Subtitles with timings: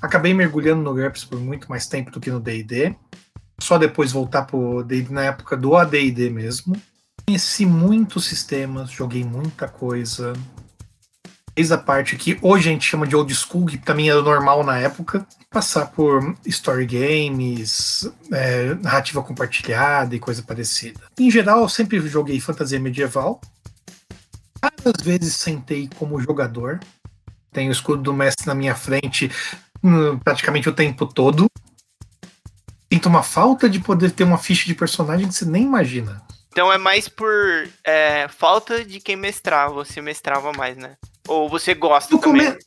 [0.00, 2.96] Acabei mergulhando no GURPS por muito mais tempo do que no D&D.
[3.64, 6.76] Só depois voltar pro D&D na época do AD&D mesmo.
[7.26, 10.34] Conheci muitos sistemas, joguei muita coisa
[11.56, 14.62] desde a parte que hoje a gente chama de old school, que também era normal
[14.62, 21.00] na época, passar por story games, é, narrativa compartilhada e coisa parecida.
[21.18, 23.40] Em geral, eu sempre joguei fantasia medieval.
[24.60, 26.80] Várias vezes sentei como jogador.
[27.50, 29.32] Tenho o escudo do mestre na minha frente
[29.82, 31.46] hum, praticamente o tempo todo.
[33.04, 36.22] Sinto uma falta de poder ter uma ficha de personagem que você nem imagina.
[36.48, 37.28] Então é mais por
[37.84, 40.96] é, falta de quem mestrava, você mestrava mais, né?
[41.28, 42.46] Ou você gosta no também?
[42.46, 42.58] Come...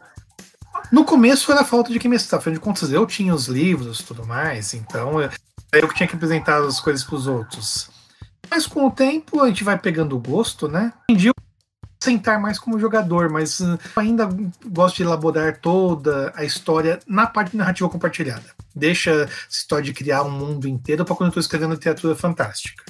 [0.92, 4.04] No começo era falta de quem mestrava, afinal de contas eu tinha os livros e
[4.04, 5.32] tudo mais, então eu,
[5.74, 7.90] eu que tinha que apresentar as coisas para os outros.
[8.48, 10.94] Mas com o tempo a gente vai pegando o gosto, né?
[11.10, 11.44] Hoje em dia eu
[12.00, 14.30] sentar mais como jogador, mas uh, ainda
[14.68, 18.56] gosto de elaborar toda a história na parte narrativa compartilhada.
[18.78, 22.84] Deixa essa história de criar um mundo inteiro para quando eu estou escrevendo literatura fantástica.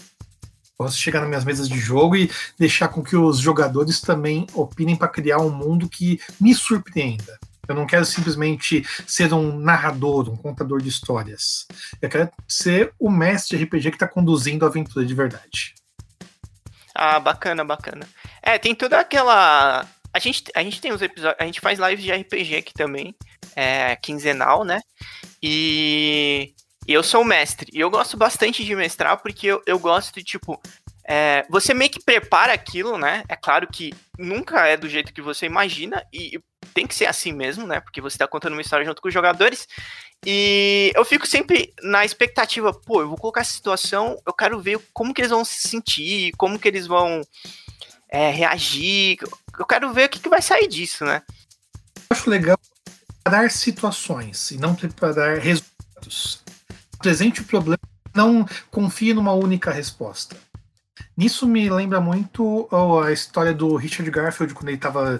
[0.77, 4.95] Posso chegar nas minhas mesas de jogo e deixar com que os jogadores também opinem
[4.95, 7.39] para criar um mundo que me surpreenda.
[7.67, 11.67] Eu não quero simplesmente ser um narrador, um contador de histórias.
[12.01, 15.73] Eu quero ser o mestre de RPG que está conduzindo a aventura de verdade.
[16.93, 18.07] Ah, bacana, bacana.
[18.41, 19.85] É, tem toda aquela.
[20.13, 21.39] A gente, a gente tem os episódios.
[21.39, 23.13] A gente faz lives de RPG aqui também.
[23.55, 24.79] É, quinzenal, né?
[25.41, 26.53] E
[26.87, 27.69] eu sou mestre.
[27.73, 30.59] E eu gosto bastante de mestrar porque eu, eu gosto de, tipo,
[31.07, 33.23] é, você meio que prepara aquilo, né?
[33.27, 36.39] É claro que nunca é do jeito que você imagina, e
[36.73, 37.79] tem que ser assim mesmo, né?
[37.79, 39.67] Porque você tá contando uma história junto com os jogadores.
[40.25, 44.79] E eu fico sempre na expectativa, pô, eu vou colocar essa situação, eu quero ver
[44.93, 47.21] como que eles vão se sentir, como que eles vão
[48.09, 49.17] é, reagir.
[49.57, 51.21] Eu quero ver o que, que vai sair disso, né?
[52.09, 52.57] Eu acho legal
[53.27, 56.41] preparar situações e não preparar resultados.
[56.97, 57.79] Apresente o problema,
[58.15, 60.35] não confie numa única resposta.
[61.15, 62.69] Nisso me lembra muito
[63.03, 65.19] a história do Richard Garfield quando ele tava,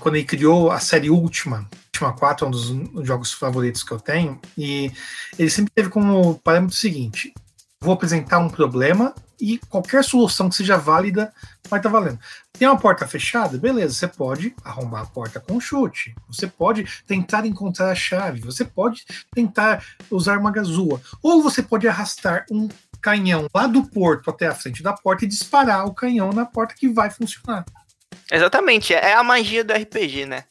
[0.00, 4.00] quando ele criou a série Ultima, Ultima 4 é um dos jogos favoritos que eu
[4.00, 4.90] tenho, e
[5.38, 7.32] ele sempre teve como parâmetro o seguinte:
[7.80, 11.32] vou apresentar um problema e qualquer solução que seja válida
[11.68, 12.18] vai estar tá valendo.
[12.52, 13.58] Tem uma porta fechada?
[13.58, 16.14] Beleza, você pode arrombar a porta com um chute.
[16.28, 18.40] Você pode tentar encontrar a chave.
[18.40, 19.04] Você pode
[19.34, 21.00] tentar usar uma gazua.
[21.22, 22.68] Ou você pode arrastar um
[23.00, 26.74] canhão lá do porto até a frente da porta e disparar o canhão na porta
[26.74, 27.64] que vai funcionar.
[28.32, 30.44] Exatamente, é a magia do RPG, né?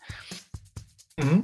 [1.20, 1.44] Uhum.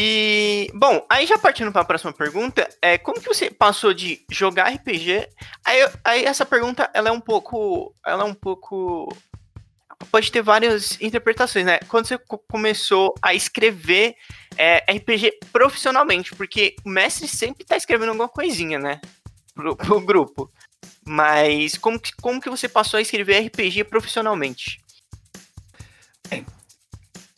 [0.00, 4.24] E, bom, aí já partindo para a próxima pergunta, é como que você passou de
[4.30, 5.28] jogar RPG?
[5.64, 9.08] Aí, aí essa pergunta, ela é um pouco, ela é um pouco
[10.12, 11.80] pode ter várias interpretações, né?
[11.88, 12.16] Quando você
[12.46, 14.14] começou a escrever
[14.56, 19.00] é, RPG profissionalmente, porque o mestre sempre tá escrevendo alguma coisinha, né?
[19.52, 20.48] Pro, pro grupo.
[21.04, 24.80] Mas como que, como que você passou a escrever RPG profissionalmente?
[26.30, 26.46] Bem,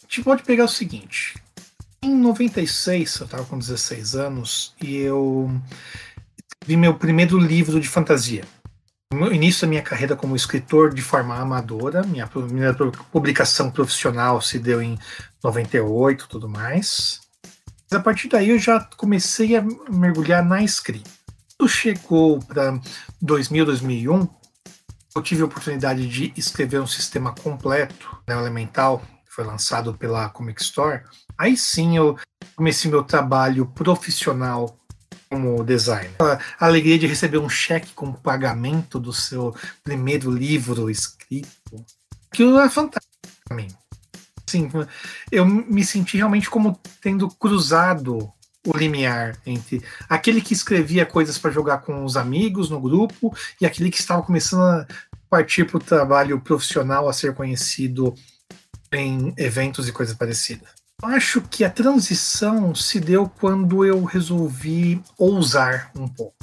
[0.02, 1.39] gente pode pegar o seguinte.
[2.02, 5.50] Em 96, eu estava com 16 anos, e eu
[6.64, 8.42] vi meu primeiro livro de fantasia.
[9.12, 12.74] No início da minha carreira como escritor de forma amadora, minha primeira
[13.12, 14.98] publicação profissional se deu em
[15.44, 17.20] 98 tudo mais.
[17.90, 21.10] Mas a partir daí eu já comecei a mergulhar na escrita.
[21.58, 22.80] Quando chegou para
[23.20, 24.26] 2000, 2001,
[25.16, 30.28] eu tive a oportunidade de escrever um sistema completo, né, elemental, que foi lançado pela
[30.28, 31.02] Comic Store.
[31.38, 32.18] Aí sim eu
[32.56, 34.76] comecei meu trabalho profissional
[35.30, 36.16] como designer.
[36.58, 39.54] A alegria de receber um cheque como pagamento do seu
[39.84, 41.86] primeiro livro escrito,
[42.30, 43.68] aquilo é fantástico para mim.
[45.30, 48.32] Eu me senti realmente como tendo cruzado
[48.66, 53.64] o limiar entre aquele que escrevia coisas para jogar com os amigos no grupo e
[53.64, 54.86] aquele que estava começando a
[55.30, 58.12] partir para o trabalho profissional a ser conhecido
[58.92, 60.68] em eventos e coisas parecidas.
[61.02, 66.34] Acho que a transição se deu quando eu resolvi ousar um pouco.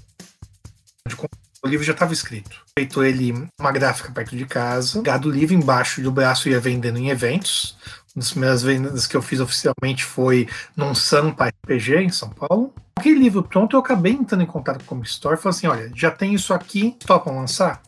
[1.64, 2.64] O livro já estava escrito.
[2.78, 7.10] Feito ele uma gráfica perto de casa, gado livro embaixo do braço ia vendendo em
[7.10, 7.78] eventos.
[8.16, 12.74] Uma das primeiras vendas que eu fiz oficialmente foi num Sampa RPG em São Paulo.
[12.96, 15.92] Aquele livro pronto, eu acabei entrando em contato com o Store e falei assim: olha,
[15.96, 17.82] já tem isso aqui, topam lançar?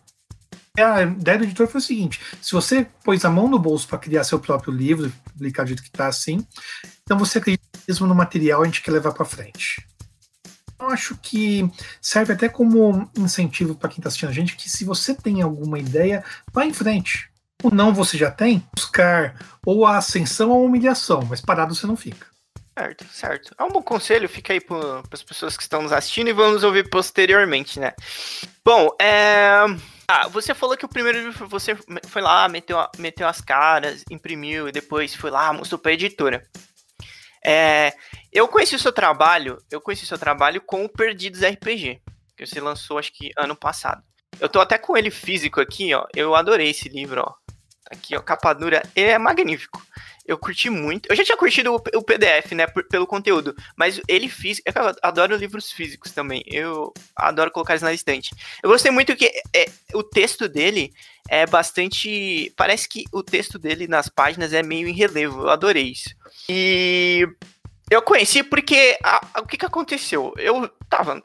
[0.81, 3.97] A ideia do editor foi o seguinte: se você pôs a mão no bolso para
[3.97, 6.45] criar seu próprio livro, publicar do jeito que está assim,
[7.03, 9.85] então você acredita mesmo no material a gente quer levar para frente.
[10.79, 11.69] Eu acho que
[12.01, 15.77] serve até como incentivo para quem está assistindo a gente que se você tem alguma
[15.77, 16.23] ideia,
[16.53, 17.29] vá em frente.
[17.61, 19.35] O não você já tem, buscar
[19.65, 22.25] ou a ascensão ou a humilhação, mas parado você não fica.
[22.77, 23.55] Certo, certo.
[23.59, 26.53] É um bom conselho, fica aí para as pessoas que estão nos assistindo e vão
[26.53, 27.91] nos ouvir posteriormente, né?
[28.63, 29.65] Bom, é.
[30.11, 31.77] Ah, você falou que o primeiro livro você
[32.07, 36.49] foi lá, meteu, meteu as caras, imprimiu e depois foi lá, mostrou pra editora.
[37.45, 37.93] É,
[38.33, 42.01] eu conheci o seu trabalho, eu conheci o seu trabalho com o Perdidos RPG,
[42.35, 44.01] que você lançou acho que ano passado.
[44.39, 46.07] Eu tô até com ele físico aqui, ó.
[46.15, 47.31] Eu adorei esse livro, ó.
[47.83, 49.79] Tá aqui, ó, capa dura, ele é magnífico
[50.29, 51.09] eu curti muito.
[51.09, 55.35] Eu já tinha curtido o, PDF, né, pelo conteúdo, mas ele físico, é eu adoro
[55.35, 56.43] livros físicos também.
[56.45, 58.35] Eu adoro colocar eles na estante.
[58.61, 60.93] Eu gostei muito que é, o texto dele
[61.27, 65.41] é bastante, parece que o texto dele nas páginas é meio em relevo.
[65.41, 66.11] Eu adorei isso.
[66.47, 67.27] E
[67.89, 70.31] eu conheci porque a, a, o que que aconteceu?
[70.37, 71.23] Eu tava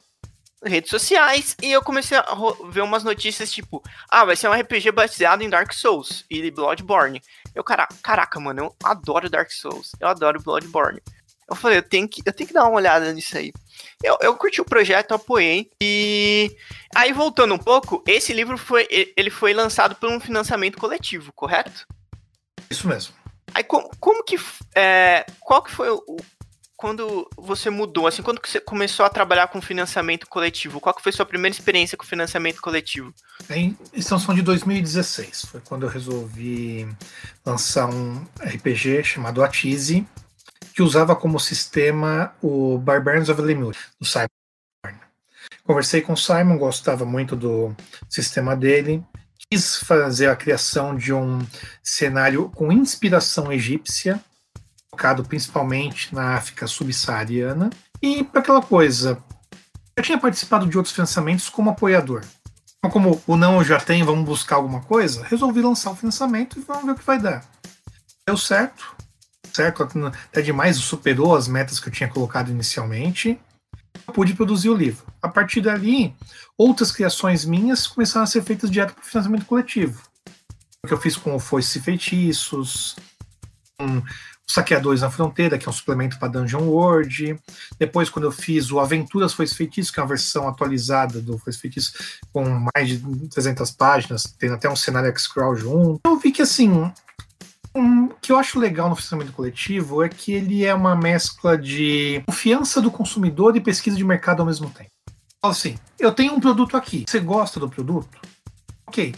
[0.65, 2.35] redes sociais e eu comecei a
[2.69, 7.21] ver umas notícias tipo, ah, vai ser um RPG baseado em Dark Souls e Bloodborne.
[7.53, 11.01] Eu, cara, caraca, mano, eu adoro Dark Souls, eu adoro Bloodborne.
[11.47, 13.53] Eu falei, eu tenho que, eu tenho que dar uma olhada nisso aí.
[14.03, 15.69] Eu, eu curti o projeto, apoiei.
[15.81, 16.55] E
[16.95, 21.85] aí, voltando um pouco, esse livro foi, ele foi lançado por um financiamento coletivo, correto?
[22.69, 23.13] Isso mesmo.
[23.53, 24.37] Aí, como, como que.
[24.75, 26.17] É, qual que foi o,
[26.77, 30.81] quando você mudou, assim, quando você começou a trabalhar com financiamento coletivo?
[30.81, 33.13] Qual que foi sua primeira experiência com financiamento coletivo?
[33.49, 33.77] Em,
[34.33, 36.87] de 2016, foi quando eu resolvi
[37.45, 40.05] lançar um RPG chamado Atize,
[40.73, 44.27] que usava como sistema o Barbarians of Lemur, do Simon.
[45.63, 47.73] Conversei com o Simon, gostava muito do
[48.09, 49.03] sistema dele,
[49.49, 51.39] quis fazer a criação de um
[51.81, 54.21] cenário com inspiração egípcia,
[54.95, 57.69] focado principalmente na África subsaariana.
[58.01, 59.21] E para aquela coisa,
[59.95, 62.23] eu tinha participado de outros financiamentos como apoiador.
[62.77, 66.57] Então, como o não eu já tenho, vamos buscar alguma coisa, resolvi lançar o financiamento
[66.57, 67.43] e vamos ver o que vai dar.
[68.25, 68.95] Deu certo,
[69.53, 73.37] certo, até demais, superou as metas que eu tinha colocado inicialmente.
[74.07, 75.05] Eu pude produzir o livro.
[75.21, 76.15] A partir dali,
[76.57, 80.01] outras criações minhas começaram a ser feitas direto para o financiamento coletivo.
[80.83, 82.95] O que eu fiz com o Foice Feitiços,
[83.77, 84.01] com
[84.47, 87.39] Saqueadores na Fronteira, que é um suplemento para Dungeon World.
[87.79, 91.51] Depois, quando eu fiz o Aventuras Foi Feitiço, que é uma versão atualizada do Foi
[91.51, 91.93] Feitiço,
[92.31, 92.43] com
[92.75, 92.99] mais de
[93.29, 95.99] 300 páginas, tem até um cenário X-Crawl junto.
[96.05, 96.91] Eu vi que, assim,
[97.75, 102.23] um, que eu acho legal no financiamento coletivo é que ele é uma mescla de
[102.25, 104.89] confiança do consumidor e pesquisa de mercado ao mesmo tempo.
[105.43, 108.17] Assim, eu tenho um produto aqui, você gosta do produto?
[108.87, 109.13] Ok,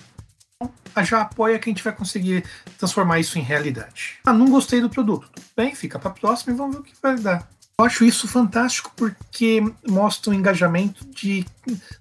[1.03, 2.43] já apoia que a gente vai conseguir
[2.77, 4.19] transformar isso em realidade.
[4.25, 5.29] Ah, não gostei do produto.
[5.33, 7.47] Tudo bem, fica para próxima e vamos ver o que vai dar.
[7.79, 11.45] Eu acho isso fantástico porque mostra o engajamento de,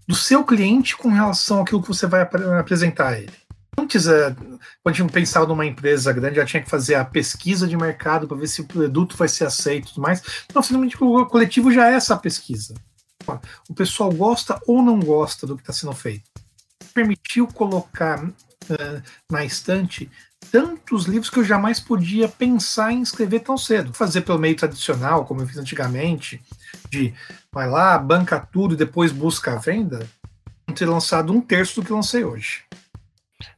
[0.09, 3.33] do seu cliente com relação àquilo que você vai ap apresentar a ele.
[3.79, 4.35] Antes, é,
[4.83, 8.26] quando a gente pensava numa empresa grande, já tinha que fazer a pesquisa de mercado
[8.26, 10.23] para ver se o produto vai ser aceito e tudo mais.
[10.49, 12.75] Então, finalmente, o coletivo já é essa pesquisa.
[13.69, 16.25] O pessoal gosta ou não gosta do que está sendo feito.
[16.95, 18.26] Permitiu colocar
[18.71, 20.11] uh, na estante
[20.51, 23.93] tantos livros que eu jamais podia pensar em escrever tão cedo.
[23.93, 26.41] Fazer pelo meio tradicional, como eu fiz antigamente,
[26.89, 27.13] de
[27.53, 30.09] vai lá, banca tudo e depois busca a venda,
[30.67, 32.65] não ter lançado um terço do que lancei hoje.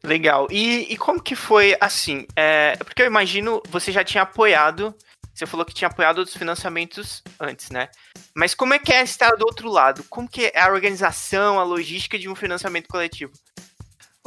[0.02, 0.48] Legal.
[0.50, 2.26] E, e como que foi assim?
[2.34, 4.94] É, porque eu imagino você já tinha apoiado,
[5.32, 7.88] você falou que tinha apoiado outros financiamentos antes, né?
[8.34, 10.04] Mas como é que é estar do outro lado?
[10.08, 13.32] Como que é a organização, a logística de um financiamento coletivo?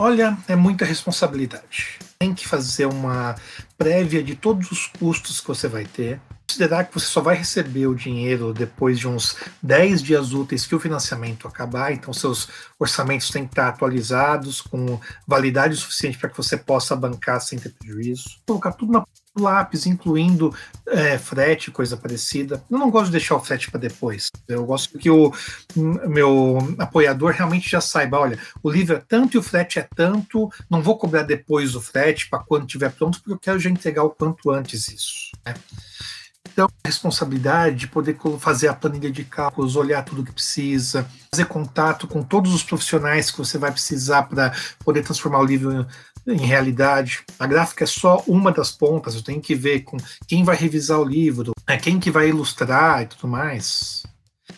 [0.03, 1.99] Olha, é muita responsabilidade.
[2.17, 3.35] Tem que fazer uma
[3.77, 6.19] prévia de todos os custos que você vai ter.
[6.47, 10.73] Considerar que você só vai receber o dinheiro depois de uns 10 dias úteis que
[10.73, 16.37] o financiamento acabar, então seus orçamentos têm que estar atualizados, com validade suficiente para que
[16.37, 18.41] você possa bancar sem ter prejuízo.
[18.47, 19.05] Colocar tudo na
[19.37, 20.53] lápis, incluindo
[20.87, 22.63] é, frete, coisa parecida.
[22.69, 24.29] Eu não gosto de deixar o frete para depois.
[24.47, 25.31] Eu gosto que o
[25.75, 30.49] meu apoiador realmente já saiba, olha, o livro é tanto e o frete é tanto,
[30.69, 34.03] não vou cobrar depois o frete para quando estiver pronto, porque eu quero já entregar
[34.03, 35.31] o quanto antes isso.
[35.45, 35.53] Né?
[36.51, 41.45] Então, a responsabilidade de poder fazer a planilha de cálculos, olhar tudo que precisa, fazer
[41.45, 45.87] contato com todos os profissionais que você vai precisar para poder transformar o livro
[46.27, 47.23] em realidade.
[47.39, 49.97] A gráfica é só uma das pontas, eu tenho que ver com
[50.27, 54.03] quem vai revisar o livro, né, quem que vai ilustrar e tudo mais.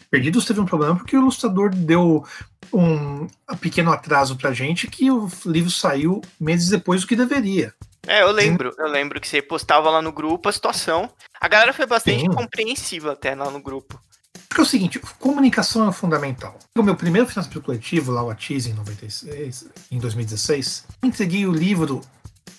[0.09, 2.23] Perdidos teve um problema porque o ilustrador deu
[2.71, 3.27] um
[3.59, 7.73] pequeno atraso pra gente que o livro saiu meses depois do que deveria.
[8.05, 11.09] É, eu lembro, eu lembro que você postava lá no grupo a situação.
[11.39, 12.27] A galera foi bastante Sim.
[12.27, 13.99] compreensiva até lá no grupo.
[14.53, 16.59] Porque é o seguinte, comunicação é fundamental.
[16.77, 22.01] O meu primeiro financiamento coletivo, lá o Atiz, em, 96, em 2016, entreguei o livro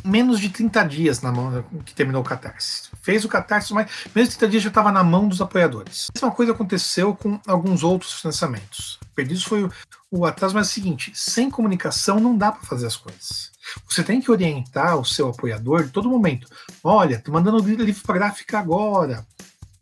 [0.05, 2.89] menos de 30 dias na mão que terminou o Catarse.
[3.01, 6.09] Fez o Catarse, mas menos de 30 dias já estava na mão dos apoiadores.
[6.11, 8.99] A mesma coisa aconteceu com alguns outros financiamentos.
[9.15, 9.73] Perdidos foi o,
[10.11, 13.53] o atraso, mas é o seguinte, sem comunicação não dá para fazer as coisas.
[13.89, 16.49] Você tem que orientar o seu apoiador todo momento.
[16.83, 19.25] Olha, tô mandando o livro para gráfica agora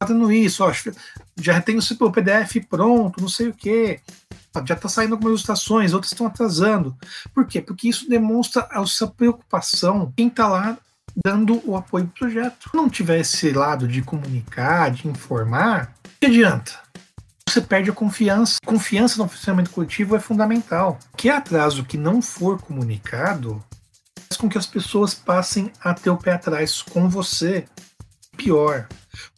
[0.03, 0.73] fazendo isso, ó,
[1.41, 4.01] já tem o PDF pronto, não sei o quê.
[4.67, 6.97] Já está saindo algumas ilustrações, outras estão atrasando.
[7.35, 7.61] Por quê?
[7.61, 10.79] Porque isso demonstra a sua preocupação quem está lá
[11.25, 12.71] dando o apoio do projeto.
[12.71, 16.73] Se não tiver esse lado de comunicar, de informar, que adianta?
[17.49, 18.59] Você perde a confiança.
[18.65, 20.99] Confiança no funcionamento coletivo é fundamental.
[21.17, 23.63] Que atraso que não for comunicado
[24.31, 27.67] faz com que as pessoas passem a ter o pé atrás com você.
[28.37, 28.89] Pior,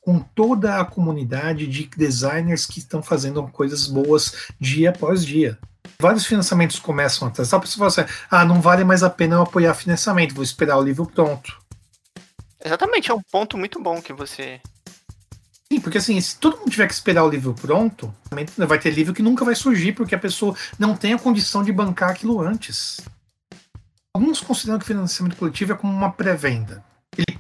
[0.05, 5.59] com toda a comunidade de designers que estão fazendo coisas boas dia após dia.
[5.99, 9.37] Vários financiamentos começam a atrasar, a pessoa fala assim, ah, não vale mais a pena
[9.37, 11.59] eu apoiar financiamento, vou esperar o livro pronto.
[12.63, 14.61] Exatamente, é um ponto muito bom que você.
[15.73, 18.15] Sim, porque assim, se todo mundo tiver que esperar o livro pronto,
[18.69, 21.73] vai ter livro que nunca vai surgir, porque a pessoa não tem a condição de
[21.73, 23.01] bancar aquilo antes.
[24.15, 26.85] Alguns consideram que financiamento coletivo é como uma pré-venda.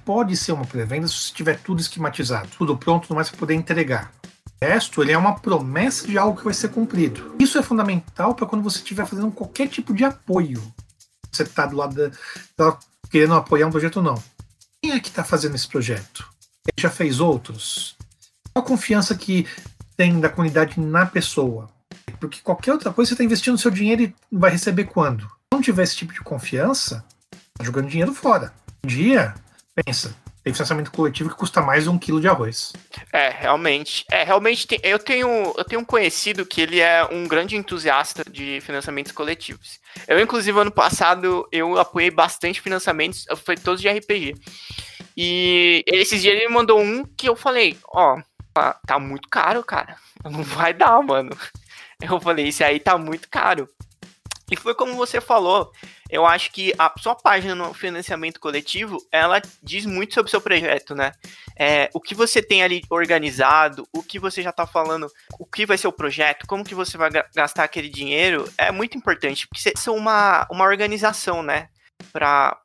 [0.05, 4.13] Pode ser uma pré-venda se tiver tudo esquematizado, tudo pronto, não mais para poder entregar.
[4.61, 7.35] O resto, ele é uma promessa de algo que vai ser cumprido.
[7.39, 10.63] Isso é fundamental para quando você estiver fazendo qualquer tipo de apoio.
[11.31, 12.11] Você está do lado da,
[12.57, 12.79] tá
[13.11, 14.23] querendo apoiar um projeto ou não.
[14.83, 16.29] Quem é que está fazendo esse projeto?
[16.67, 17.97] Ele já fez outros?
[18.53, 19.47] Qual a confiança que
[19.97, 21.69] tem da comunidade na pessoa?
[22.21, 25.23] Porque qualquer outra coisa você está investindo seu dinheiro e vai receber quando?
[25.23, 28.53] Se não tiver esse tipo de confiança, está jogando dinheiro fora.
[28.85, 29.35] Um dia,
[29.75, 30.15] Pensa,
[30.45, 32.73] tem financiamento coletivo que custa mais de um quilo de arroz.
[33.13, 34.05] É, realmente.
[34.11, 38.23] É, realmente tem, eu tenho eu tenho um conhecido que ele é um grande entusiasta
[38.31, 39.81] de financiamentos coletivos.
[40.07, 44.35] Eu, inclusive, ano passado, eu apoiei bastante financiamentos, foi todos de RPG.
[45.17, 48.21] E esses dias ele me mandou um que eu falei, ó,
[48.53, 49.97] tá, tá muito caro, cara.
[50.23, 51.31] Não vai dar, mano.
[52.01, 53.69] Eu falei, esse aí tá muito caro.
[54.51, 55.73] E foi como você falou,
[56.11, 60.41] eu acho que a sua página no financiamento coletivo, ela diz muito sobre o seu
[60.41, 61.13] projeto, né?
[61.57, 65.65] É, o que você tem ali organizado, o que você já está falando, o que
[65.65, 69.63] vai ser o projeto, como que você vai gastar aquele dinheiro, é muito importante, porque
[69.63, 71.69] você é uma, uma organização, né?
[72.13, 72.59] Para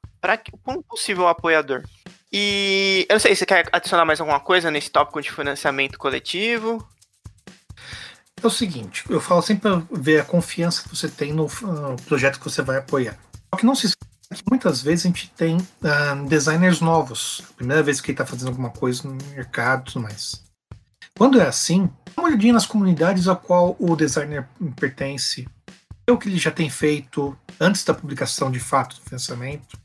[0.67, 1.83] um possível apoiador.
[2.31, 6.85] E eu não sei, você quer adicionar mais alguma coisa nesse tópico de financiamento coletivo?
[8.41, 11.95] É o seguinte, eu falo sempre para ver a confiança que você tem no uh,
[12.07, 13.17] projeto que você vai apoiar.
[13.53, 13.89] Só que não se
[14.31, 18.49] que muitas vezes a gente tem uh, designers novos, primeira vez que ele está fazendo
[18.49, 20.43] alguma coisa no mercado e tudo mais.
[21.17, 25.47] Quando é assim, dá uma olhadinha nas comunidades a qual o designer pertence,
[26.09, 29.77] o que ele já tem feito antes da publicação de fato do financiamento.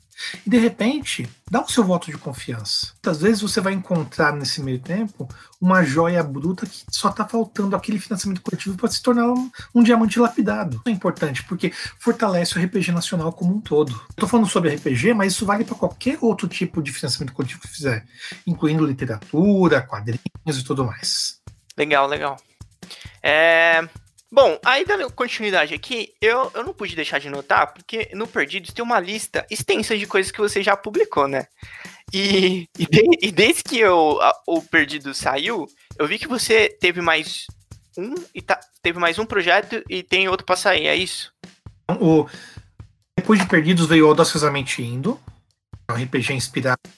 [0.47, 2.89] E de repente, dá o seu voto de confiança.
[2.95, 5.29] Muitas vezes você vai encontrar nesse meio tempo
[5.61, 9.83] uma joia bruta que só está faltando aquele financiamento coletivo para se tornar um, um,
[9.83, 10.77] diamante lapidado.
[10.77, 14.01] Isso é importante porque fortalece o RPG nacional como um todo.
[14.11, 17.69] Estou falando sobre RPG, mas isso vale para qualquer outro tipo de financiamento coletivo que
[17.69, 18.07] fizer,
[18.47, 21.41] incluindo literatura, quadrinhos e tudo mais.
[21.77, 22.37] Legal, legal.
[23.23, 23.89] É,
[24.35, 28.73] Bom, aí dando continuidade aqui, eu, eu não pude deixar de notar, porque no Perdidos
[28.73, 31.47] tem uma lista extensa de coisas que você já publicou, né?
[32.13, 36.69] E, e, de, e desde que eu, a, o Perdido saiu, eu vi que você
[36.69, 37.47] teve mais
[37.97, 41.33] um e tá, teve mais um projeto e tem outro pra sair, é isso?
[41.89, 42.27] O,
[43.17, 45.17] depois de Perdidos veio Audaciosamente Indo,
[45.87, 46.91] é um RPG inspirado em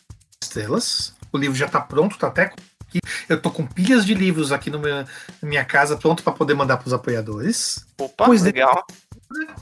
[0.43, 1.15] estrelas.
[1.31, 2.51] O livro já tá pronto, tá até
[2.97, 3.01] aqui.
[3.29, 5.07] Eu tô com pilhas de livros aqui no meu, na
[5.43, 7.87] minha casa, pronto para poder mandar para os apoiadores.
[7.99, 8.85] Opa, pois legal.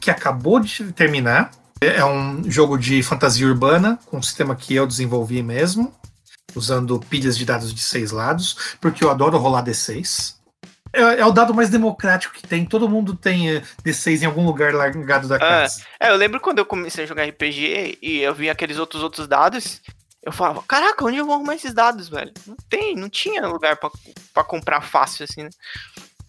[0.00, 1.50] Que acabou de terminar.
[1.80, 5.94] É um jogo de fantasia urbana, com um sistema que eu desenvolvi mesmo,
[6.54, 10.34] usando pilhas de dados de seis lados, porque eu adoro rolar D6.
[10.94, 12.64] É, é, o dado mais democrático que tem.
[12.64, 15.82] Todo mundo tem eh, D6 em algum lugar largado da ah, casa.
[15.98, 19.26] É, eu lembro quando eu comecei a jogar RPG e eu vi aqueles outros outros
[19.26, 19.82] dados
[20.24, 22.32] eu falava, caraca, onde eu vou arrumar esses dados, velho?
[22.46, 25.50] Não tem, não tinha lugar para comprar fácil assim, né?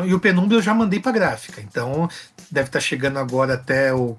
[0.03, 2.09] E o Penumbra eu já mandei para gráfica, então
[2.51, 4.17] deve estar tá chegando agora até o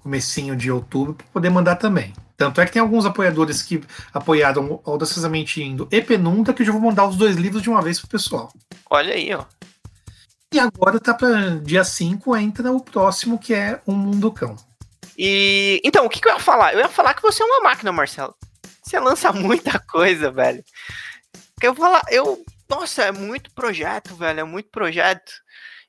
[0.00, 2.12] comecinho de outubro para poder mandar também.
[2.36, 3.80] Tanto é que tem alguns apoiadores que
[4.12, 7.80] apoiaram audaciosamente indo e Penumbra que eu já vou mandar os dois livros de uma
[7.80, 8.52] vez pro pessoal.
[8.90, 9.44] Olha aí, ó.
[10.52, 14.56] E agora tá para dia 5 entra o próximo que é um Mundo Cão.
[15.16, 16.74] E então, o que, que eu ia falar?
[16.74, 18.34] Eu ia falar que você é uma máquina, Marcelo.
[18.92, 20.62] Você lança muita coisa, velho.
[21.62, 22.44] Eu falar, eu.
[22.68, 24.40] Nossa, é muito projeto, velho.
[24.40, 25.32] É muito projeto.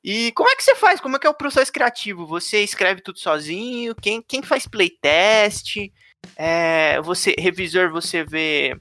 [0.01, 1.01] E como é que você faz?
[1.01, 2.25] Como é que é o processo criativo?
[2.27, 3.95] Você escreve tudo sozinho?
[3.95, 5.91] Quem, quem faz playtest?
[6.37, 8.75] É, você, revisor, você vê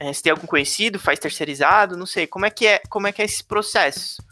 [0.00, 2.26] é, se tem algum conhecido, faz terceirizado, não sei.
[2.26, 4.22] Como é que é, como é, que é esse processo?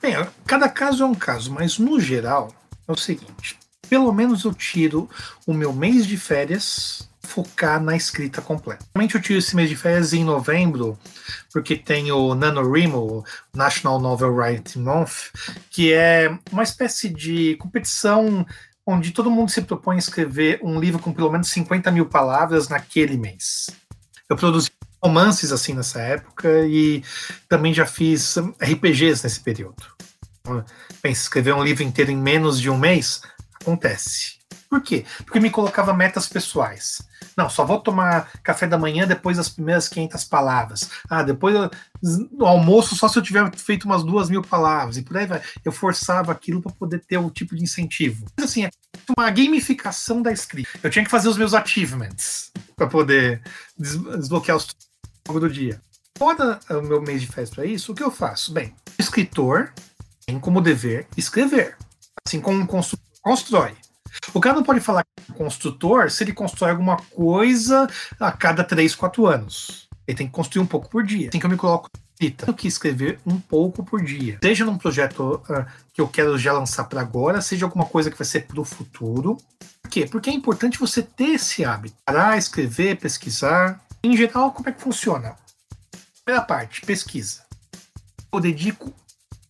[0.00, 0.14] Bem,
[0.46, 2.54] cada caso é um caso, mas no geral
[2.88, 5.08] é o seguinte: pelo menos eu tiro
[5.46, 8.84] o meu mês de férias focar na escrita completa.
[8.94, 10.98] Realmente eu tiro esse mês de férias em novembro,
[11.52, 15.30] porque tem o NaNoWriMo, National Novel Writing Month,
[15.70, 18.44] que é uma espécie de competição
[18.86, 22.68] onde todo mundo se propõe a escrever um livro com pelo menos 50 mil palavras
[22.68, 23.70] naquele mês.
[24.28, 24.70] Eu produzi
[25.02, 27.02] romances assim nessa época e
[27.48, 29.82] também já fiz RPGs nesse período.
[31.00, 33.22] Pensa, escrever um livro inteiro em menos de um mês
[33.60, 34.39] acontece.
[34.70, 35.04] Por quê?
[35.24, 37.02] Porque me colocava metas pessoais.
[37.36, 40.88] Não, só vou tomar café da manhã depois das primeiras 500 palavras.
[41.10, 41.68] Ah, depois
[42.00, 44.96] do almoço só se eu tiver feito umas duas mil palavras.
[44.96, 45.42] E por aí vai.
[45.64, 48.24] Eu forçava aquilo para poder ter o tipo de incentivo.
[48.36, 48.70] Mas assim, é
[49.18, 50.78] uma gamificação da escrita.
[50.80, 53.42] Eu tinha que fazer os meus achievements para poder
[53.76, 54.68] desbloquear os
[55.24, 55.80] do dia.
[56.16, 58.52] Fora o meu mês de festa para isso, o que eu faço?
[58.52, 59.72] Bem, escritor
[60.26, 61.76] tem como dever escrever.
[62.26, 63.74] Assim como um construtor constrói.
[64.34, 68.64] O cara não pode falar que é construtor se ele constrói alguma coisa a cada
[68.64, 69.88] 3, 4 anos.
[70.06, 71.28] Ele tem que construir um pouco por dia.
[71.28, 71.88] Assim que eu me coloco
[72.28, 74.38] tenho que escrever um pouco por dia.
[74.42, 78.18] Seja num projeto uh, que eu quero já lançar para agora, seja alguma coisa que
[78.18, 79.38] vai ser para o futuro.
[79.80, 80.06] Por quê?
[80.06, 81.96] Porque é importante você ter esse hábito.
[82.04, 83.80] Parar, escrever, pesquisar.
[84.02, 85.34] Em geral, como é que funciona?
[86.22, 87.42] Primeira parte, pesquisa.
[88.30, 88.92] Eu dedico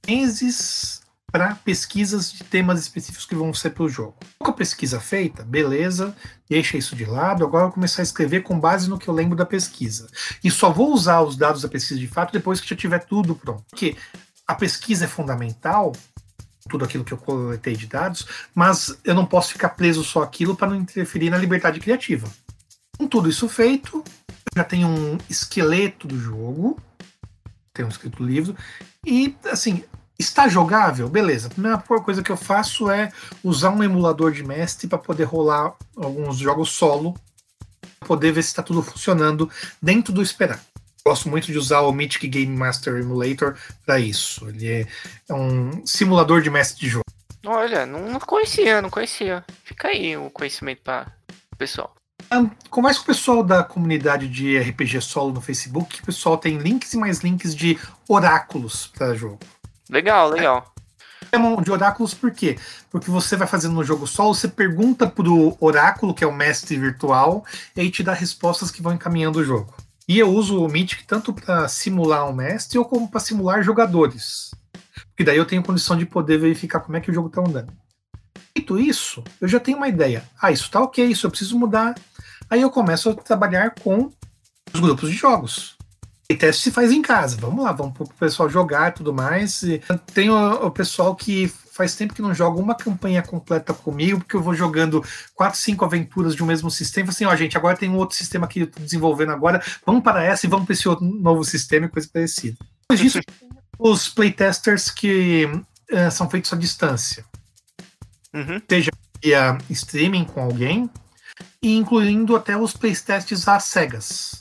[0.07, 1.00] meses
[1.31, 4.16] para pesquisas de temas específicos que vão ser para o jogo.
[4.38, 6.14] Com a pesquisa feita, beleza,
[6.49, 9.14] deixa isso de lado, agora eu vou começar a escrever com base no que eu
[9.14, 10.09] lembro da pesquisa.
[10.43, 13.35] E só vou usar os dados da pesquisa de fato depois que já tiver tudo
[13.35, 13.64] pronto.
[13.71, 13.97] Porque
[14.47, 15.93] a pesquisa é fundamental,
[16.69, 20.57] tudo aquilo que eu coletei de dados, mas eu não posso ficar preso só aquilo
[20.57, 22.29] para não interferir na liberdade criativa.
[22.99, 24.05] Com tudo isso feito,
[24.55, 26.81] já tenho um esqueleto do jogo,
[27.73, 28.57] tenho um escrito livro,
[29.07, 29.85] e assim,
[30.21, 31.09] Está jogável?
[31.09, 31.47] Beleza.
[31.47, 33.11] A primeira coisa que eu faço é
[33.43, 37.15] usar um emulador de mestre para poder rolar alguns jogos solo,
[38.01, 40.61] poder ver se está tudo funcionando dentro do esperar.
[41.07, 43.57] Gosto muito de usar o Mythic Game Master Emulator
[43.87, 44.47] para isso.
[44.51, 44.87] Ele é,
[45.27, 47.07] é um simulador de mestre de jogo.
[47.47, 49.43] Olha, não, conhecia, não conhecia.
[49.65, 51.11] Fica aí o conhecimento para
[51.51, 51.95] o pessoal.
[52.69, 56.03] Converse com o pessoal da comunidade de RPG solo no Facebook.
[56.03, 59.39] O pessoal tem links e mais links de oráculos para jogo.
[59.90, 60.74] Legal, legal.
[61.33, 62.59] Chamam de oráculos por quê?
[62.90, 66.76] Porque você vai fazendo no jogo solo, você pergunta pro oráculo, que é o mestre
[66.76, 67.44] virtual,
[67.76, 69.74] e aí te dá respostas que vão encaminhando o jogo.
[70.09, 74.50] E eu uso o Mythic tanto para simular um mestre ou como para simular jogadores.
[75.09, 77.72] Porque daí eu tenho condição de poder verificar como é que o jogo está andando.
[78.57, 80.24] Feito isso, eu já tenho uma ideia.
[80.40, 81.94] Ah, isso tá ok, isso eu preciso mudar
[82.50, 84.11] Aí eu começo a trabalhar com
[84.74, 85.76] os grupos de jogos.
[86.31, 87.37] E teste se faz em casa.
[87.40, 89.64] Vamos lá, vamos pro pessoal jogar e tudo mais.
[89.64, 89.83] E
[90.14, 94.37] tem o, o, pessoal que faz tempo que não joga uma campanha completa comigo, porque
[94.37, 97.09] eu vou jogando quatro, cinco aventuras de um mesmo sistema.
[97.09, 99.61] Assim, ó, gente, agora tem um outro sistema que eu tô desenvolvendo agora.
[99.85, 102.57] Vamos para essa e vamos para esse outro novo sistema e coisa parecida.
[102.83, 103.19] Depois disso,
[103.77, 105.47] os playtesters que
[105.90, 107.25] uh, são feitos à distância.
[108.33, 108.62] Uhum.
[108.71, 110.88] Seja via streaming com alguém,
[111.61, 114.39] incluindo até os playtests às cegas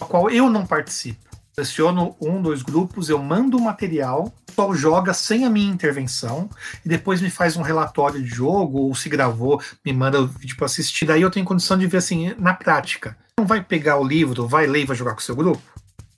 [0.00, 1.26] a qual eu não participo.
[1.54, 6.50] Seleciono um, dois grupos, eu mando o material, só joga sem a minha intervenção
[6.84, 10.54] e depois me faz um relatório de jogo ou se gravou, me manda o vídeo
[10.56, 11.06] para assistir.
[11.06, 13.16] Daí eu tenho condição de ver assim na prática.
[13.38, 15.62] Não vai pegar o livro, vai ler e vai jogar com o seu grupo?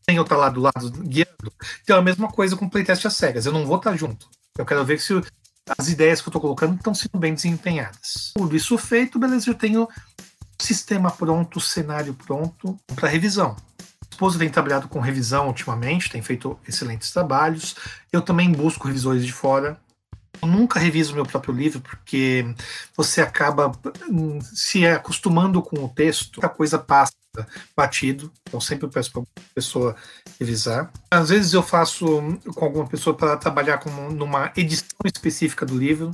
[0.05, 1.53] Tem eu estar lá do lado guiando.
[1.85, 3.47] Então é a mesma coisa com playtest às cegas.
[3.47, 4.29] Eu não vou estar junto.
[4.59, 5.23] Eu quero ver se
[5.79, 8.33] as ideias que eu estou colocando estão sendo bem desempenhadas.
[8.35, 9.89] Tudo isso feito, beleza, eu tenho o
[10.61, 13.55] sistema pronto, o cenário pronto para revisão
[14.19, 17.77] esposa tem trabalhado com revisão ultimamente, tem feito excelentes trabalhos.
[18.13, 19.79] Eu também busco revisores de fora.
[20.43, 22.45] Eu nunca reviso meu próprio livro, porque
[22.97, 23.71] você acaba
[24.11, 27.13] hum, se acostumando com o texto, a coisa passa
[27.77, 28.33] batido.
[28.43, 29.95] Então, sempre peço para a pessoa
[30.41, 30.91] revisar.
[31.09, 32.07] Às vezes, eu faço
[32.55, 36.11] com alguma pessoa para trabalhar com, numa edição específica do livro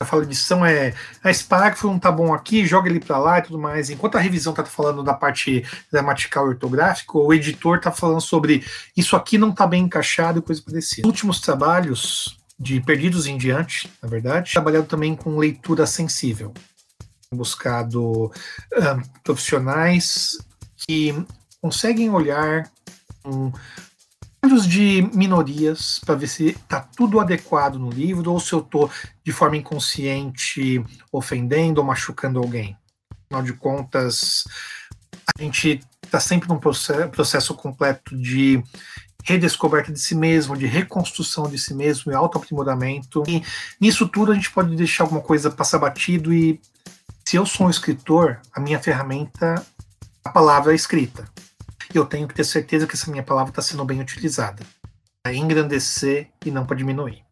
[0.00, 3.38] a fala edição é ah, esse parágrafo não tá bom aqui, joga ele para lá
[3.38, 3.90] e tudo mais.
[3.90, 8.64] Enquanto a revisão tá falando da parte gramatical e ortográfica, o editor tá falando sobre
[8.96, 11.06] isso aqui não tá bem encaixado e coisa parecida.
[11.06, 16.54] últimos trabalhos de Perdidos em Diante, na verdade, trabalhado também com leitura sensível.
[17.34, 20.38] Buscado um, profissionais
[20.76, 21.12] que
[21.60, 22.70] conseguem olhar
[23.24, 23.50] um,
[24.68, 28.90] de minorias para ver se está tudo adequado no livro ou se eu estou
[29.24, 32.76] de forma inconsciente ofendendo ou machucando alguém.
[33.26, 34.44] Afinal de contas,
[35.36, 38.62] a gente está sempre num processo, processo completo de
[39.24, 43.22] redescoberta de si mesmo, de reconstrução de si mesmo e autoaprimoramento.
[43.26, 43.42] E
[43.80, 46.60] nisso tudo a gente pode deixar alguma coisa passar batido e
[47.24, 49.62] se eu sou um escritor, a minha ferramenta,
[50.24, 51.28] a palavra é escrita
[51.98, 54.62] eu tenho que ter certeza que essa minha palavra está sendo bem utilizada.
[55.22, 57.24] Para engrandecer e não para diminuir.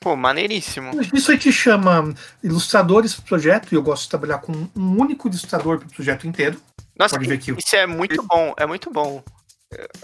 [0.00, 0.92] Pô, maneiríssimo.
[1.12, 5.00] Isso aí te chama ilustradores para o projeto, e eu gosto de trabalhar com um
[5.00, 6.60] único ilustrador para o projeto inteiro.
[6.96, 7.52] Nossa, Pode ver aqui.
[7.52, 9.22] isso é muito bom, é muito bom.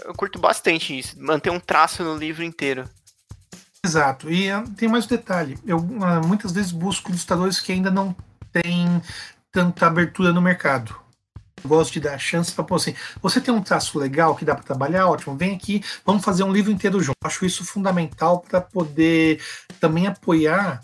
[0.03, 2.89] Eu curto bastante isso, manter um traço no livro inteiro.
[3.83, 5.57] Exato, e uh, tem mais um detalhe.
[5.65, 8.15] Eu uh, muitas vezes busco ilustradores que ainda não
[8.51, 9.01] têm
[9.51, 11.04] tanta abertura no mercado
[11.65, 14.63] gosto de dar chance para pôr assim, você tem um traço legal que dá para
[14.63, 17.15] trabalhar, ótimo, vem aqui, vamos fazer um livro inteiro junto.
[17.23, 19.41] Acho isso fundamental para poder
[19.79, 20.81] também apoiar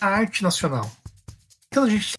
[0.00, 0.90] a arte nacional.
[1.68, 2.16] Então a gente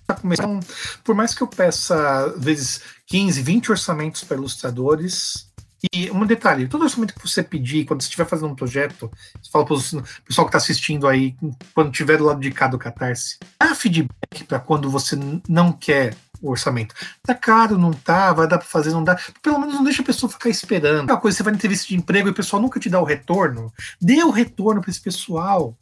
[0.00, 0.64] está começando,
[1.02, 5.46] por mais que eu peça às vezes 15, 20 orçamentos para ilustradores,
[5.92, 9.50] e um detalhe, todo orçamento que você pedir, quando você estiver fazendo um projeto, você
[9.50, 9.78] fala para o
[10.24, 11.36] pessoal que está assistindo aí,
[11.74, 15.16] quando estiver do lado de cá do Catarse, dá feedback para quando você
[15.48, 16.94] não quer o orçamento.
[17.22, 19.18] Tá caro, não tá, vai dar para fazer, não dá.
[19.42, 21.10] Pelo menos não deixa a pessoa ficar esperando.
[21.10, 23.04] Uma coisa, você vai na entrevista de emprego e o pessoal nunca te dá o
[23.04, 23.72] retorno.
[24.00, 25.76] Dê o retorno para esse pessoal.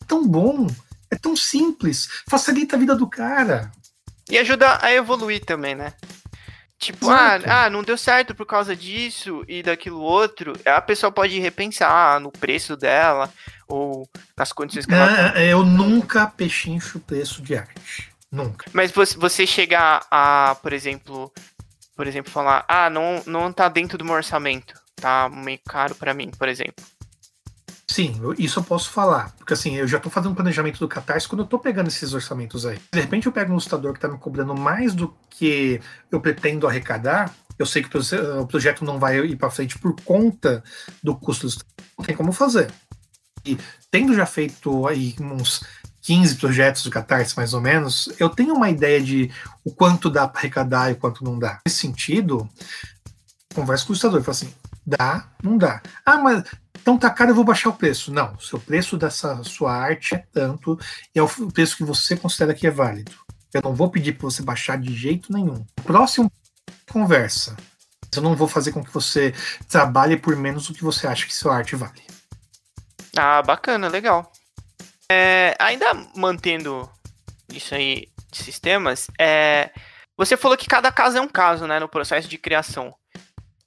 [0.00, 0.66] É tão bom,
[1.10, 3.70] é tão simples, facilita a vida do cara.
[4.30, 5.92] E ajuda a evoluir também, né?
[6.80, 10.54] Tipo, ah, ah, não deu certo por causa disso e daquilo outro.
[10.64, 13.30] A pessoa pode repensar no preço dela
[13.68, 15.38] ou nas condições que ela.
[15.38, 18.09] É, eu nunca pechincho o preço de arte.
[18.30, 18.70] Nunca.
[18.72, 21.32] Mas você, chegar a, por exemplo,
[21.96, 26.14] por exemplo, falar, ah, não, não tá dentro do meu orçamento, tá meio caro para
[26.14, 26.84] mim, por exemplo.
[27.88, 29.34] Sim, isso eu posso falar.
[29.36, 32.64] Porque assim, eu já tô fazendo planejamento do Catarse quando eu tô pegando esses orçamentos
[32.64, 32.78] aí.
[32.92, 36.68] De repente eu pego um ilustrador que tá me cobrando mais do que eu pretendo
[36.68, 40.62] arrecadar, eu sei que o projeto não vai ir para frente por conta
[41.02, 41.54] do custo do
[41.98, 42.72] Não tem como fazer.
[43.44, 43.58] E
[43.90, 45.62] tendo já feito aí uns
[46.02, 49.30] 15 projetos do Catarse, mais ou menos, eu tenho uma ideia de
[49.64, 51.60] o quanto dá para arrecadar e o quanto não dá.
[51.66, 52.48] Nesse sentido,
[53.54, 54.54] conversa com o ilustrador e fala assim:
[54.86, 55.82] dá, não dá.
[56.04, 56.44] Ah, mas
[56.80, 58.12] então tá caro, eu vou baixar o preço.
[58.12, 60.78] Não, o seu preço dessa sua arte é tanto,
[61.14, 63.12] e é o preço que você considera que é válido.
[63.52, 65.64] Eu não vou pedir para você baixar de jeito nenhum.
[65.84, 66.30] Próximo
[66.90, 67.56] conversa.
[68.14, 69.34] Eu não vou fazer com que você
[69.68, 72.02] trabalhe por menos do que você acha que sua arte vale.
[73.16, 74.32] Ah, bacana, legal.
[75.10, 76.88] É, ainda mantendo
[77.52, 79.70] isso aí de sistemas, é,
[80.16, 82.94] você falou que cada caso é um caso, né, no processo de criação.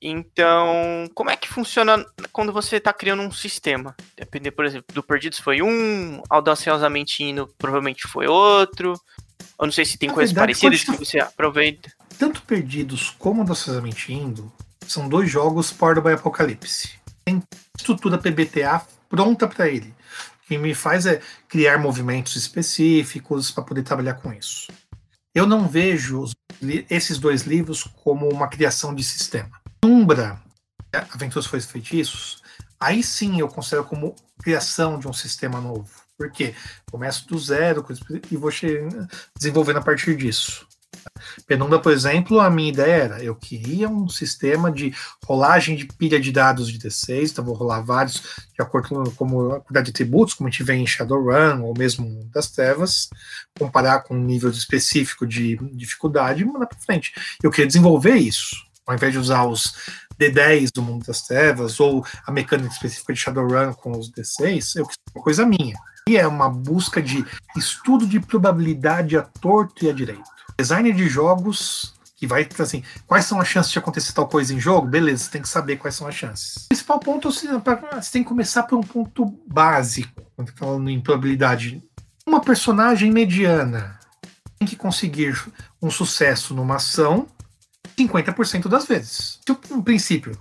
[0.02, 3.96] Então, como é que funciona quando você está criando um sistema?
[4.18, 8.94] Depender, por exemplo, do Perdidos foi um, Audaciosamente Indo provavelmente foi outro.
[9.60, 11.92] Eu não sei se tem Na coisas verdade, parecidas que você aproveita.
[12.18, 14.52] Tanto Perdidos como Docilosamente Indo
[14.88, 17.00] são dois jogos Powered by Apocalipse.
[17.26, 17.42] Tem
[17.78, 19.94] estrutura PBTA pronta para ele.
[20.54, 24.72] Que me faz é criar movimentos específicos para poder trabalhar com isso.
[25.34, 26.26] Eu não vejo
[26.92, 29.50] esses dois livros como uma criação de sistema.
[29.84, 30.40] Umbra,
[31.12, 32.44] Aventuras Foi Feitiços,
[32.80, 34.14] aí sim eu considero como
[34.44, 35.90] criação de um sistema novo.
[36.16, 36.54] Por quê?
[36.92, 37.84] Começo do zero
[38.30, 38.52] e vou
[39.36, 40.68] desenvolvendo a partir disso.
[41.48, 44.94] Penumbra, por exemplo, a minha ideia era, eu queria um sistema de
[45.26, 48.22] rolagem de pilha de dados de D6, então vou rolar vários
[48.54, 52.30] de acordo com a quantidade de tributos, como a gente vê em Shadowrun ou mesmo
[52.34, 53.10] das Trevas,
[53.58, 57.14] comparar com um nível específico de dificuldade e mandar para frente.
[57.42, 59.74] Eu queria desenvolver isso, ao invés de usar os
[60.20, 64.86] D10 do mundo das trevas ou a mecânica específica de Shadowrun com os D6, eu
[64.86, 65.76] quis uma coisa minha.
[66.08, 70.33] E é uma busca de estudo de probabilidade a torto e a direito.
[70.58, 74.60] Design de jogos que vai assim, quais são as chances de acontecer tal coisa em
[74.60, 74.88] jogo?
[74.88, 76.56] Beleza, você tem que saber quais são as chances.
[76.66, 81.02] O principal ponto assim, você tem que começar por um ponto básico, tá falando em
[81.02, 81.84] probabilidade.
[82.26, 84.00] Uma personagem mediana
[84.58, 85.38] tem que conseguir
[85.82, 87.28] um sucesso numa ação
[87.98, 89.40] 50% das vezes.
[89.70, 90.40] No princípio,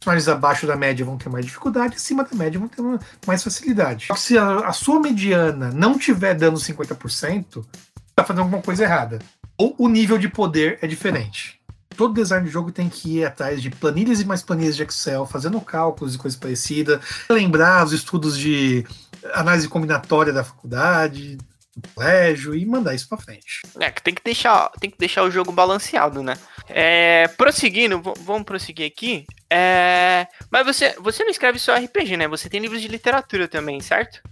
[0.00, 2.82] personagens abaixo da média vão ter mais dificuldade, acima da média vão ter
[3.24, 4.08] mais facilidade.
[4.16, 7.64] Se a, a sua mediana não tiver dando 50%,
[8.08, 9.20] está fazendo alguma coisa errada.
[9.60, 11.60] Ou o nível de poder é diferente.
[11.94, 15.26] Todo design de jogo tem que ir atrás de planilhas e mais planilhas de Excel,
[15.26, 18.86] fazendo cálculos e coisas parecidas, lembrar os estudos de
[19.34, 21.36] análise combinatória da faculdade,
[21.76, 23.60] do colégio e mandar isso para frente.
[23.78, 26.38] É, que tem que deixar, tem que deixar o jogo balanceado, né?
[26.66, 29.26] É, prosseguindo, vamos prosseguir aqui.
[29.50, 32.26] É, mas você, você não escreve só RPG, né?
[32.28, 34.22] Você tem livros de literatura também, certo?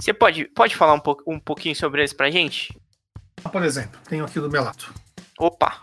[0.00, 2.74] Você pode, pode falar um, po um pouquinho sobre eles pra gente?
[3.50, 4.84] Por exemplo, tenho aqui do meu lado.
[5.38, 5.82] Opa!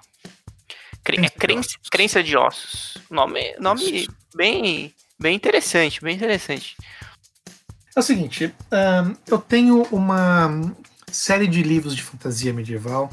[1.04, 2.98] Cre é crença, crença de ossos.
[3.10, 6.78] Nome, nome bem, bem interessante, bem interessante.
[7.96, 10.50] É o seguinte, um, eu tenho uma
[11.12, 13.10] série de livros de fantasia medieval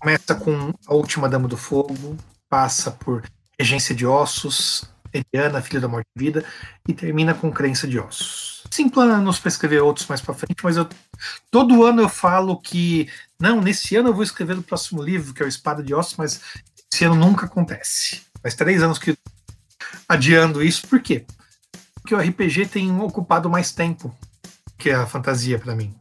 [0.00, 2.16] Começa com A Última Dama do Fogo,
[2.48, 3.22] passa por
[3.58, 6.44] Regência de Ossos, Eliana, Filha da Morte e Vida,
[6.86, 8.64] e termina com Crença de Ossos.
[8.70, 10.88] Sim, planos para escrever outros mais para frente, mas eu,
[11.50, 15.42] todo ano eu falo que, não, nesse ano eu vou escrever o próximo livro, que
[15.42, 16.40] é o Espada de Ossos, mas
[16.92, 18.22] esse ano nunca acontece.
[18.42, 19.16] Faz três anos que
[20.08, 21.24] adiando isso, por quê?
[21.94, 24.14] Porque o RPG tem ocupado mais tempo
[24.78, 25.94] que a fantasia para mim.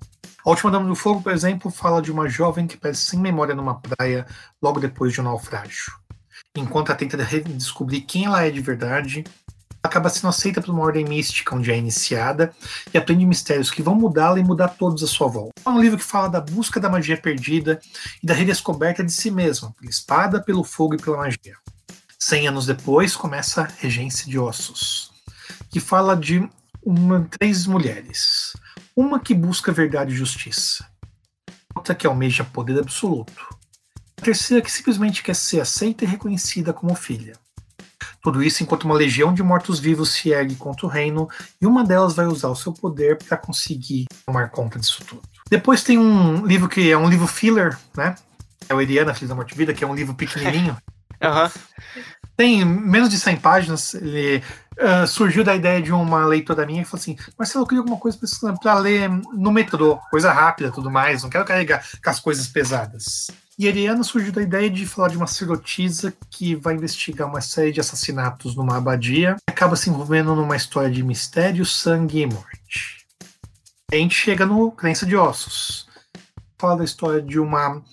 [0.45, 3.53] A Última Dama do Fogo, por exemplo, fala de uma jovem que perde sem memória
[3.53, 4.25] numa praia
[4.61, 5.98] logo depois de um naufrágio.
[6.55, 9.23] Enquanto ela tenta descobrir quem ela é de verdade,
[9.81, 12.53] acaba sendo aceita por uma ordem mística onde é iniciada
[12.93, 15.53] e aprende mistérios que vão mudá-la e mudar todos à sua volta.
[15.65, 17.79] É um livro que fala da busca da magia perdida
[18.21, 21.55] e da redescoberta de si mesma, pela espada, pelo fogo e pela magia.
[22.17, 25.11] Cem anos depois começa Regência de Ossos,
[25.69, 26.47] que fala de
[26.83, 28.53] uma, três mulheres.
[28.95, 30.85] Uma que busca verdade e justiça.
[31.73, 33.58] Outra que almeja poder absoluto.
[34.19, 37.37] A terceira que simplesmente quer ser aceita e reconhecida como filha.
[38.21, 41.29] Tudo isso enquanto uma legião de mortos-vivos se ergue contra o reino
[41.61, 45.21] e uma delas vai usar o seu poder para conseguir tomar conta disso tudo.
[45.49, 48.13] Depois tem um livro que é um livro filler, né?
[48.67, 50.75] É o Eriana, Filha da Morte Vida, que é um livro pequenininho.
[51.23, 51.49] uhum.
[52.35, 53.93] Tem menos de 100 páginas.
[53.93, 54.43] Ele
[54.79, 57.97] uh, surgiu da ideia de uma leitora minha que falou assim: Marcelo, eu queria alguma
[57.97, 58.19] coisa
[58.61, 63.31] para ler no metrô, coisa rápida tudo mais, não quero carregar com as coisas pesadas.
[63.59, 67.73] E Ariana surgiu da ideia de falar de uma sacerdotisa que vai investigar uma série
[67.73, 73.05] de assassinatos numa abadia e acaba se envolvendo numa história de mistério, sangue e morte.
[73.91, 75.89] A gente chega no Crença de Ossos.
[76.57, 77.83] Fala da história de uma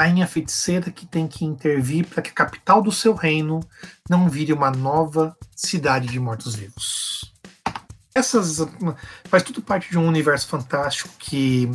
[0.00, 3.60] rainha feiticeira que tem que intervir para que a capital do seu reino
[4.08, 7.34] não vire uma nova cidade de mortos-vivos.
[8.14, 8.66] Essas
[9.24, 11.70] faz tudo parte de um universo fantástico que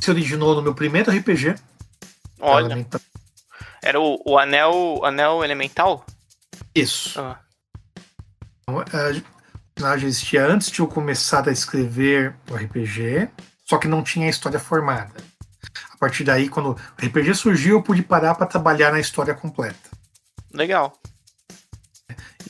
[0.00, 1.56] se originou no meu primeiro RPG.
[2.42, 2.86] Olha.
[3.82, 6.04] Era o, o anel, anel elemental?
[6.74, 7.20] Isso.
[7.20, 7.40] Ah.
[8.62, 8.84] Então, a
[9.74, 13.28] personagem existia antes de eu começar a escrever o RPG,
[13.64, 15.14] só que não tinha a história formada
[16.02, 19.88] partir daí, quando o RPG surgiu, eu pude parar para trabalhar na história completa.
[20.52, 20.92] Legal.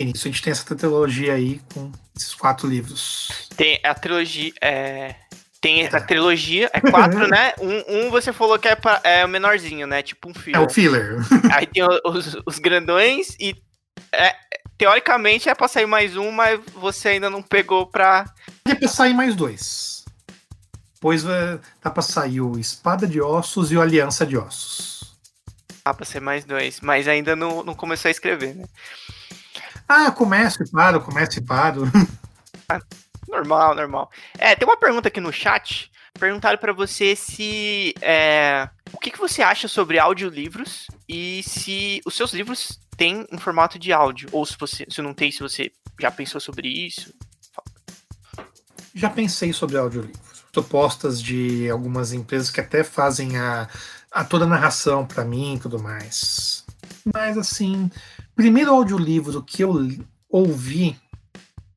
[0.01, 3.51] E nisso a gente tem essa trilogia aí com esses quatro livros.
[3.55, 4.55] Tem a trilogia.
[4.59, 5.17] É...
[5.63, 7.55] Tem a trilogia, é quatro, né?
[7.61, 10.03] Um, um você falou que é, pra, é o menorzinho, né?
[10.03, 10.61] Tipo um filler.
[10.61, 11.17] É o filler.
[11.55, 13.55] Aí tem os, os grandões e
[14.11, 14.35] é,
[14.77, 18.25] teoricamente é pra sair mais um, mas você ainda não pegou pra.
[18.65, 20.05] É pra sair mais dois.
[20.95, 25.17] Depois vai, tá pra sair o Espada de Ossos e o Aliança de Ossos.
[25.85, 26.81] Ah, pra ser mais dois.
[26.81, 28.65] Mas ainda não, não começou a escrever, né?
[29.89, 31.91] Ah, começo e paro, começo e paro.
[32.69, 32.81] Ah,
[33.33, 34.11] normal, normal.
[34.39, 35.91] É, tem uma pergunta aqui no chat.
[36.19, 37.95] Perguntaram para você se.
[38.01, 43.39] É, o que, que você acha sobre audiolivros e se os seus livros têm um
[43.39, 44.29] formato de áudio.
[44.31, 47.13] Ou se você se não tem, se você já pensou sobre isso.
[48.95, 53.67] Já pensei sobre audiolivros propostas de algumas empresas que até fazem a,
[54.11, 56.65] a toda a narração para mim e tudo mais.
[57.13, 57.91] Mas assim,
[58.37, 59.89] primeiro audiolivro que eu
[60.29, 61.01] ouvi,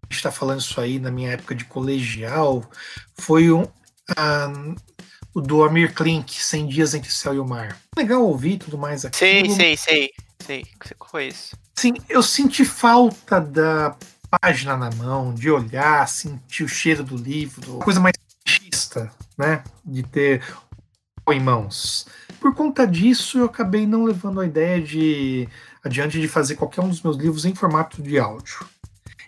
[0.09, 2.63] está falando isso aí na minha época de colegial,
[3.17, 3.65] foi um,
[5.33, 7.77] o do Amir Klink, 100 Dias Entre o Céu e o Mar.
[7.97, 9.17] Legal ouvir tudo mais aqui.
[9.17, 10.09] Sei, sei, sei.
[10.45, 11.57] Sei, que foi isso.
[11.75, 13.95] Sim, eu senti falta da
[14.41, 18.13] página na mão, de olhar, sentir o cheiro do livro, coisa mais
[18.45, 19.63] artista, né?
[19.83, 20.43] De ter
[21.31, 22.05] em mãos.
[22.39, 25.49] Por conta disso, eu acabei não levando a ideia de
[25.83, 28.67] adiante de fazer qualquer um dos meus livros em formato de áudio.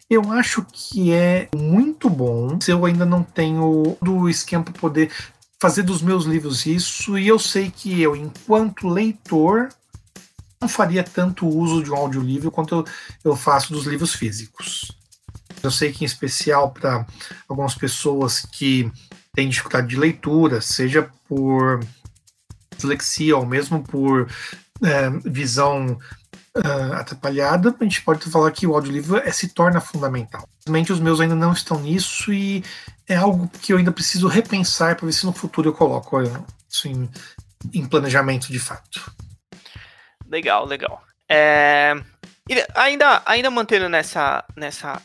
[0.09, 5.11] Eu acho que é muito bom se eu ainda não tenho do esquema para poder
[5.59, 9.69] fazer dos meus livros isso, e eu sei que eu, enquanto leitor,
[10.61, 12.85] não faria tanto uso de um audiolivro quanto
[13.23, 14.91] eu faço dos livros físicos.
[15.61, 17.05] Eu sei que, em especial para
[17.47, 18.89] algumas pessoas que
[19.33, 21.79] têm dificuldade de leitura, seja por
[22.75, 24.29] dislexia ou mesmo por
[24.83, 25.99] é, visão
[26.57, 30.47] uh, atrapalhada, a gente pode falar que o audiolivro é, se torna fundamental.
[30.65, 32.63] Realmente os meus ainda não estão nisso e
[33.07, 36.17] é algo que eu ainda preciso repensar para ver se no futuro eu coloco
[36.69, 37.09] isso em,
[37.73, 39.11] em planejamento de fato.
[40.27, 41.01] Legal, legal.
[41.29, 41.93] É,
[42.75, 45.01] ainda, ainda mantendo nessa, nessa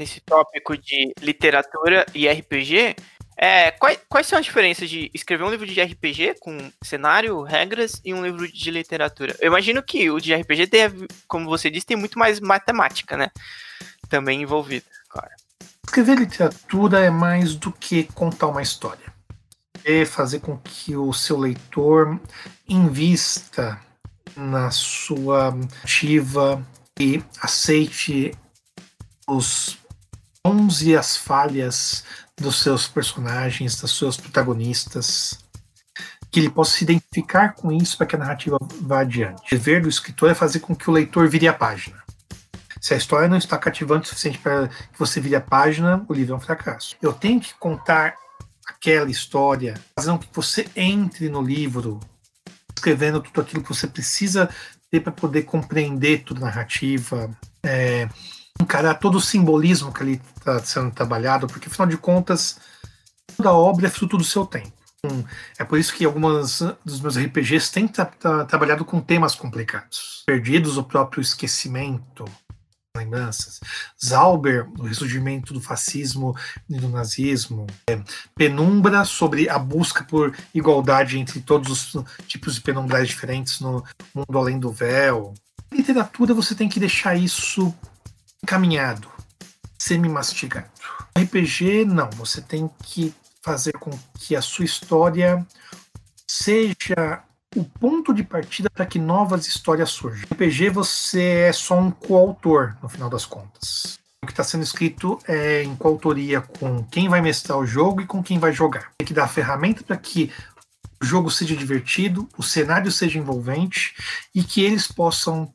[0.00, 2.96] nesse tópico de literatura e RPG,
[3.42, 7.98] é, quais, quais são as diferenças de escrever um livro de RPG com cenário, regras
[8.04, 9.34] e um livro de literatura?
[9.40, 13.30] Eu imagino que o de RPG deve, como você disse, tem muito mais matemática, né?
[14.10, 15.30] Também envolvida, claro.
[15.86, 19.10] Escrever literatura é mais do que contar uma história.
[19.86, 22.20] É fazer com que o seu leitor
[22.68, 23.80] invista
[24.36, 25.48] na sua
[25.82, 26.62] ativa
[27.00, 28.34] e aceite
[29.26, 29.78] os
[30.44, 32.04] dons e as falhas
[32.40, 35.38] dos seus personagens, dos seus protagonistas,
[36.30, 39.54] que ele possa se identificar com isso para que a narrativa vá adiante.
[39.54, 42.02] O dever do escritor é fazer com que o leitor vire a página.
[42.80, 46.14] Se a história não está cativante o suficiente para que você vire a página, o
[46.14, 46.96] livro é um fracasso.
[47.02, 48.14] Eu tenho que contar
[48.66, 52.00] aquela história, fazendo que você entre no livro,
[52.74, 54.48] escrevendo tudo aquilo que você precisa
[54.90, 57.30] ter para poder compreender toda a narrativa.
[57.62, 58.08] É,
[58.60, 62.58] encarar todo o simbolismo que ali está sendo trabalhado, porque afinal de contas,
[63.36, 64.72] toda obra é fruto do seu tempo.
[65.58, 70.22] É por isso que algumas dos meus RPGs têm tra tra trabalhado com temas complicados.
[70.26, 72.26] Perdidos, o próprio esquecimento,
[72.96, 73.60] lembranças.
[74.04, 76.36] Zauber, o ressurgimento do fascismo
[76.68, 77.66] e do nazismo.
[77.88, 77.98] É,
[78.34, 83.82] penumbra, sobre a busca por igualdade entre todos os tipos de penumbrais diferentes no
[84.14, 85.32] mundo além do véu.
[85.72, 87.74] literatura, você tem que deixar isso
[88.42, 89.08] encaminhado,
[89.78, 90.68] semi-mastigado.
[91.18, 92.10] RPG, não.
[92.10, 95.44] Você tem que fazer com que a sua história
[96.26, 97.22] seja
[97.56, 100.26] o ponto de partida para que novas histórias surjam.
[100.32, 103.98] RPG, você é só um coautor, no final das contas.
[104.22, 108.06] O que está sendo escrito é em coautoria com quem vai mestrar o jogo e
[108.06, 108.92] com quem vai jogar.
[108.98, 110.30] Tem que dar a ferramenta para que
[111.02, 113.94] o jogo seja divertido, o cenário seja envolvente
[114.34, 115.52] e que eles possam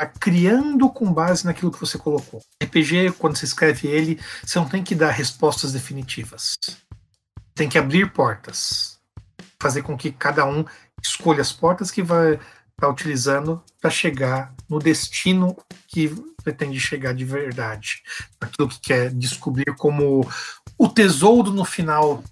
[0.00, 2.40] Tá criando com base naquilo que você colocou.
[2.64, 6.54] RPG, quando você escreve ele, você não tem que dar respostas definitivas.
[7.54, 8.98] Tem que abrir portas.
[9.60, 10.64] Fazer com que cada um
[11.02, 12.40] escolha as portas que vai estar
[12.78, 15.54] tá utilizando para chegar no destino
[15.86, 16.08] que
[16.42, 18.02] pretende chegar de verdade.
[18.40, 20.26] Aquilo que quer descobrir como
[20.78, 22.24] o tesouro no final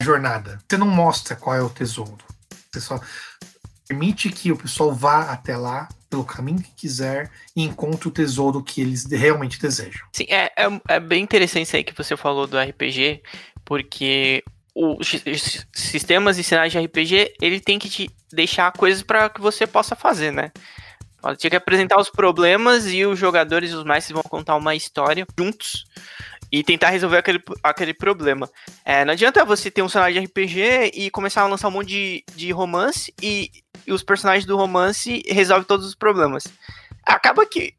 [0.00, 0.58] da jornada.
[0.66, 2.24] Você não mostra qual é o tesouro.
[2.72, 2.98] Você só
[3.86, 8.62] permite que o pessoal vá até lá pelo caminho que quiser e encontre o tesouro
[8.62, 10.06] que eles realmente desejam.
[10.12, 13.22] Sim, é, é, é bem interessante isso aí que você falou do RPG,
[13.64, 14.42] porque
[14.74, 15.26] os
[15.72, 19.96] sistemas e cenários de RPG, ele tem que te deixar coisas para que você possa
[19.96, 20.52] fazer, né?
[21.20, 25.26] Você tinha que apresentar os problemas e os jogadores, os mestres, vão contar uma história
[25.36, 25.84] juntos
[26.50, 28.48] e tentar resolver aquele, aquele problema.
[28.84, 31.88] É, não adianta você ter um cenário de RPG e começar a lançar um monte
[31.88, 33.50] de, de romance e,
[33.88, 36.44] e os personagens do romance resolvem todos os problemas.
[37.04, 37.74] Acaba que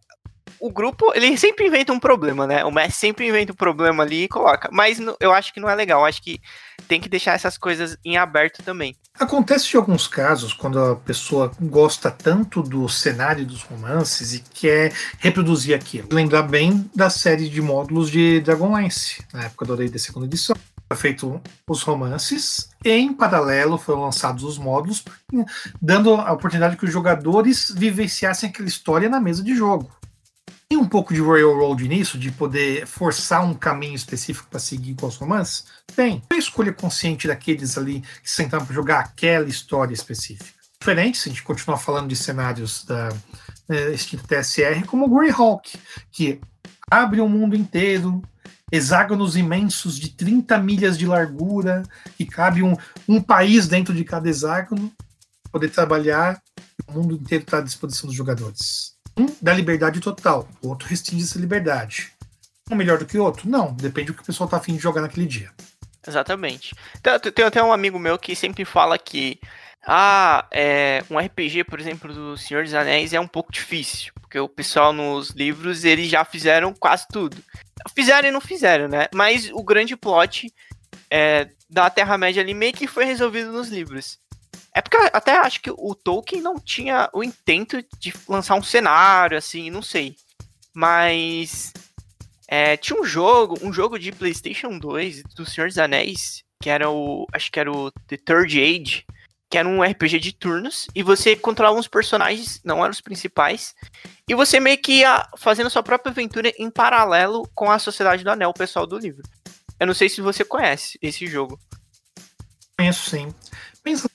[0.59, 2.65] o grupo, ele sempre inventa um problema, né?
[2.65, 4.69] O Messi sempre inventa um problema ali e coloca.
[4.71, 6.01] Mas eu acho que não é legal.
[6.01, 6.41] Eu acho que
[6.87, 8.95] tem que deixar essas coisas em aberto também.
[9.17, 14.93] Acontece em alguns casos, quando a pessoa gosta tanto do cenário dos romances e quer
[15.19, 16.09] reproduzir aquilo.
[16.11, 20.55] Lembrar bem da série de módulos de Dragonlance, na época da segunda edição.
[20.95, 25.05] Feito os romances, em paralelo foram lançados os módulos,
[25.79, 29.89] dando a oportunidade que os jogadores vivenciassem aquela história na mesa de jogo.
[30.67, 34.93] Tem um pouco de Royal Road nisso, de poder forçar um caminho específico para seguir
[34.93, 35.65] com os romances?
[35.95, 36.21] Tem.
[36.29, 40.59] É a escolha consciente daqueles ali que sentaram para jogar aquela história específica.
[40.79, 43.09] Diferente, se a gente continuar falando de cenários da
[43.67, 45.77] é, extinta TSR, como o Greyhawk,
[46.11, 46.39] que
[46.89, 48.21] abre o mundo inteiro,
[48.71, 51.83] hexágonos imensos de 30 milhas de largura,
[52.17, 52.75] que cabe um,
[53.07, 54.91] um país dentro de cada hexágono,
[55.51, 56.41] poder trabalhar,
[56.87, 58.93] o mundo inteiro está à disposição dos jogadores.
[59.17, 62.11] Um dá liberdade total, o outro restringe essa liberdade.
[62.69, 63.49] Um melhor do que o outro?
[63.49, 65.51] Não, depende do que o pessoal está afim de jogar naquele dia.
[66.07, 66.75] Exatamente.
[67.33, 69.39] Tem até um amigo meu que sempre fala que
[69.85, 74.39] ah, é, um RPG, por exemplo, do Senhor dos Anéis é um pouco difícil, porque
[74.39, 77.37] o pessoal nos livros eles já fizeram quase tudo.
[77.95, 79.07] Fizeram e não fizeram, né?
[79.13, 80.53] Mas o grande plot
[81.09, 84.19] é, da Terra-média ali meio que foi resolvido nos livros.
[84.73, 89.37] É porque até acho que o Tolkien não tinha o intento de lançar um cenário,
[89.37, 90.15] assim, não sei.
[90.73, 91.73] Mas
[92.47, 96.89] é, tinha um jogo, um jogo de PlayStation 2 do Senhor dos Anéis, que era
[96.89, 97.25] o.
[97.33, 99.05] Acho que era o The Third Age,
[99.49, 103.75] que era um RPG de turnos, e você controlava uns personagens, não eram os principais,
[104.27, 108.29] e você meio que ia fazendo sua própria aventura em paralelo com a Sociedade do
[108.29, 109.23] Anel, o pessoal do livro.
[109.79, 111.59] Eu não sei se você conhece esse jogo.
[112.77, 113.33] Conheço sim.
[113.83, 114.09] Pensa,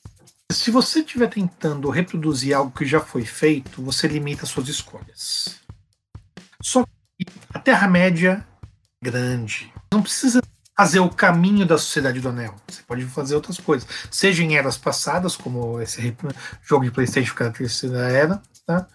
[0.53, 5.61] se você estiver tentando reproduzir algo que já foi feito, você limita suas escolhas.
[6.63, 8.47] Só que a Terra-média
[9.03, 9.73] é grande.
[9.93, 10.41] Não precisa
[10.77, 12.55] fazer o caminho da Sociedade do Anel.
[12.69, 16.17] Você pode fazer outras coisas, seja em eras passadas, como esse
[16.63, 18.87] jogo de PlayStation que é a terceira era, tá?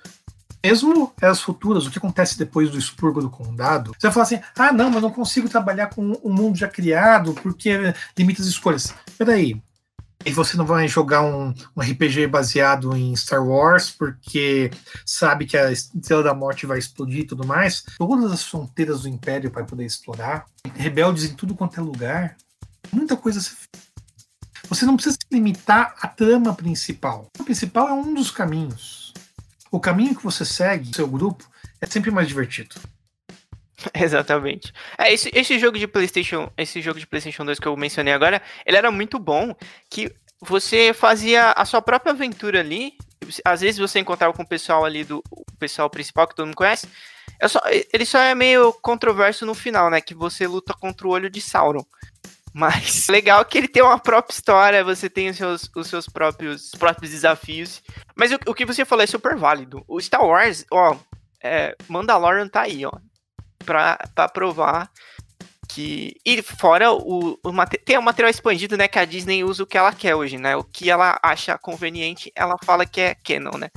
[0.63, 4.39] mesmo eras futuras, o que acontece depois do expurgo do condado, você vai falar assim:
[4.57, 8.93] ah, não, mas não consigo trabalhar com um mundo já criado porque limita as escolhas.
[9.17, 9.61] Peraí,
[10.25, 14.69] e você não vai jogar um, um, RPG baseado em Star Wars porque
[15.05, 17.83] sabe que a Estrela da Morte vai explodir e tudo mais.
[17.97, 20.45] Todas as fronteiras do Império para poder explorar.
[20.75, 22.35] Rebeldes em tudo quanto é lugar.
[22.91, 23.55] Muita coisa se
[24.67, 27.27] Você não precisa se limitar à trama principal.
[27.39, 29.13] A principal é um dos caminhos.
[29.71, 31.49] O caminho que você segue, seu grupo,
[31.79, 32.75] é sempre mais divertido.
[33.93, 34.73] Exatamente.
[34.97, 38.41] É, esse, esse jogo de PlayStation, esse jogo de PlayStation 2 que eu mencionei agora,
[38.65, 39.55] ele era muito bom
[39.89, 42.93] que você fazia a sua própria aventura ali.
[43.43, 46.55] Às vezes você encontrava com o pessoal ali do o pessoal principal que todo mundo
[46.55, 46.87] conhece.
[47.39, 47.61] É só,
[47.93, 50.01] ele só é meio controverso no final, né?
[50.01, 51.85] Que você luta contra o olho de Sauron.
[52.53, 56.71] Mas legal que ele tem uma própria história, você tem os seus, os seus próprios,
[56.71, 57.83] próprios desafios.
[58.15, 59.83] Mas o, o que você falou é super válido.
[59.87, 60.97] O Star Wars, ó,
[61.43, 62.91] é, Mandalorian tá aí, ó
[63.69, 64.89] para provar
[65.69, 66.15] que.
[66.25, 68.87] E fora o, o tem o material expandido, né?
[68.87, 70.55] Que a Disney usa o que ela quer hoje, né?
[70.55, 73.69] O que ela acha conveniente, ela fala que é canon, né?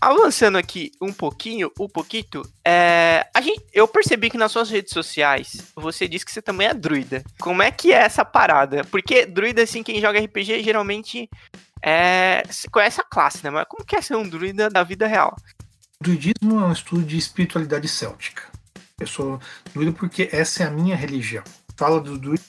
[0.00, 2.24] Avançando aqui um pouquinho, um pouquinho,
[2.64, 6.66] é, a gente, eu percebi que nas suas redes sociais você disse que você também
[6.66, 7.22] é druida.
[7.38, 8.82] Como é que é essa parada?
[8.84, 11.28] Porque druida, assim, quem joga RPG geralmente
[11.82, 12.42] é,
[12.72, 13.50] conhece a classe, né?
[13.50, 15.36] Mas como que é ser um druida da vida real?
[16.00, 18.53] Druidismo é um estudo de espiritualidade céltica.
[19.00, 19.40] Eu sou
[19.72, 21.42] druida porque essa é a minha religião.
[21.76, 22.42] Fala do druida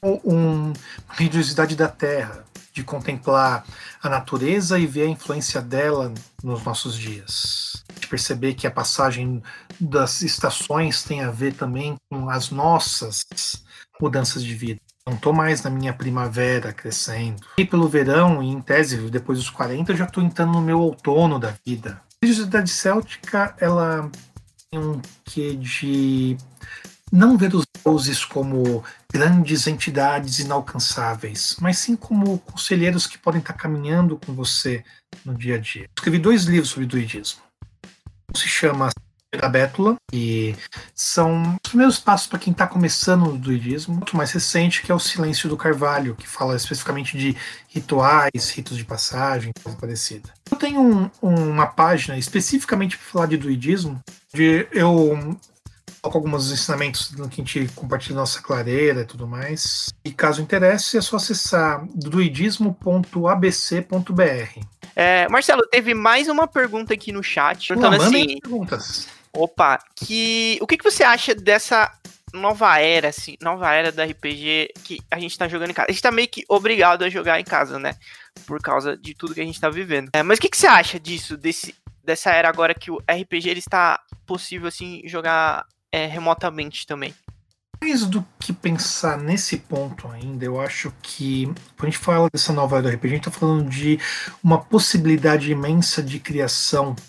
[0.00, 0.72] como uma
[1.10, 3.64] religiosidade da terra, de contemplar
[4.02, 7.84] a natureza e ver a influência dela nos nossos dias.
[8.00, 9.42] De perceber que a passagem
[9.78, 13.26] das estações tem a ver também com as nossas
[14.00, 14.80] mudanças de vida.
[15.06, 17.46] Não estou mais na minha primavera crescendo.
[17.58, 20.80] E pelo verão, e em tese, depois dos 40, eu já estou entrando no meu
[20.80, 22.00] outono da vida.
[22.22, 24.10] A religiosidade céltica, ela
[24.72, 26.36] um quê de
[27.10, 33.52] não ver os deuses como grandes entidades inalcançáveis, mas sim como conselheiros que podem estar
[33.52, 34.82] caminhando com você
[35.24, 35.88] no dia a dia.
[35.96, 37.42] Escrevi dois livros sobre druidismo.
[38.30, 38.88] Um se chama
[39.38, 40.54] da Bétula, e
[40.94, 43.96] são os primeiros passos para quem está começando no druidismo.
[43.96, 47.36] Outro mais recente, que é o Silêncio do Carvalho, que fala especificamente de
[47.68, 50.32] rituais, ritos de passagem, coisa parecida.
[50.62, 54.00] Eu tenho um, uma página especificamente para falar de druidismo,
[54.32, 55.36] de eu
[56.00, 59.92] coloco alguns ensinamentos que a gente compartilha nossa clareira e tudo mais.
[60.04, 64.60] E caso interesse, é só acessar druidismo.abc.br.
[64.94, 67.66] É, Marcelo, teve mais uma pergunta aqui no chat.
[67.66, 69.08] Perguntando assim, perguntas.
[69.32, 71.90] Opa, que o que, que você acha dessa
[72.32, 75.86] nova era, assim, nova era da RPG que a gente tá jogando em casa?
[75.88, 77.94] A gente tá meio que obrigado a jogar em casa, né?
[78.46, 80.10] Por causa de tudo que a gente tá vivendo.
[80.12, 83.48] É, mas o que, que você acha disso, desse, dessa era agora que o RPG
[83.48, 87.14] ele está possível, assim, jogar é, remotamente também?
[87.80, 92.52] Mais do que pensar nesse ponto ainda, eu acho que quando a gente fala dessa
[92.52, 93.98] nova era do RPG, a gente tá falando de
[94.42, 97.02] uma possibilidade imensa de criação que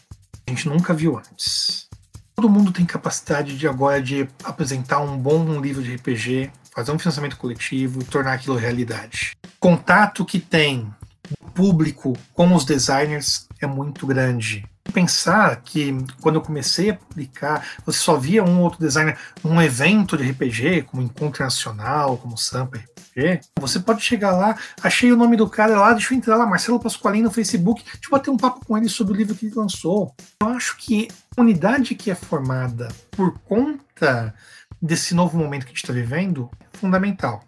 [0.48, 1.88] a gente nunca viu antes
[2.36, 7.00] Todo mundo tem capacidade de agora de apresentar um bom livro de RPG, fazer um
[7.00, 9.38] financiamento coletivo e tornar aquilo realidade.
[9.60, 10.92] Contato que tem
[11.40, 14.66] o público com os designers é muito grande.
[14.92, 20.18] Pensar que quando eu comecei a publicar, você só via um outro designer num evento
[20.18, 23.42] de RPG, como Encontro Nacional, como Sampa RPG.
[23.60, 26.80] Você pode chegar lá, achei o nome do cara lá, deixa eu entrar lá, Marcelo
[26.80, 29.56] Pasqualini no Facebook, deixa eu bater um papo com ele sobre o livro que ele
[29.56, 30.14] lançou.
[30.42, 31.08] Eu acho que
[31.38, 34.34] unidade que é formada por conta
[34.82, 37.44] desse novo momento que a gente está vivendo é fundamental.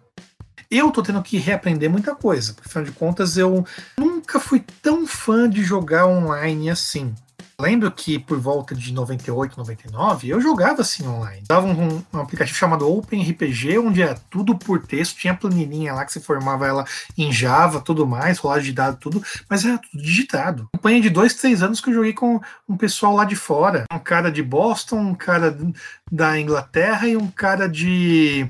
[0.70, 3.64] Eu tô tendo que reaprender muita coisa, porque afinal de contas eu
[3.96, 7.14] nunca fui tão fã de jogar online assim.
[7.58, 11.42] Lembro que por volta de 98, 99, eu jogava assim online.
[11.48, 16.12] Dava um, um, aplicativo chamado OpenRPG, onde é tudo por texto, tinha planilhinha lá que
[16.12, 16.84] você formava ela
[17.16, 20.68] em Java, tudo mais, rolagem de dados, tudo, mas era tudo digitado.
[20.74, 22.38] Campanha de dois, três anos que eu joguei com
[22.68, 23.86] um pessoal lá de fora.
[23.90, 25.56] Um cara de Boston, um cara
[26.12, 28.46] da Inglaterra e um cara de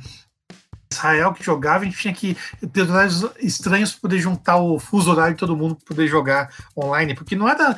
[0.90, 2.36] Israel que jogava, a gente tinha que
[2.72, 6.50] ter horários estranhos para poder juntar o fuso horário de todo mundo para poder jogar
[6.76, 7.76] online, porque não era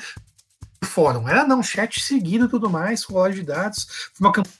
[0.84, 1.28] fórum.
[1.28, 3.86] Era não, chat seguido e tudo mais, colagem de dados.
[4.14, 4.58] Foi uma campanha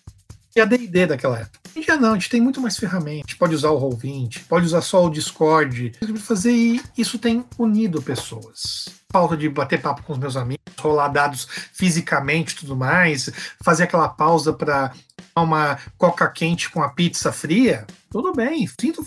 [0.63, 1.59] AD&D daquela época.
[1.81, 3.35] Já não, a gente tem muito mais ferramentas.
[3.35, 5.93] Pode usar o Roll20, pode usar só o Discord.
[6.19, 8.89] Fazer e isso tem unido pessoas.
[9.11, 13.31] Falta de bater papo com os meus amigos, rolar dados fisicamente tudo mais,
[13.63, 14.93] fazer aquela pausa para
[15.37, 19.05] uma coca quente com a pizza fria, tudo bem, sinto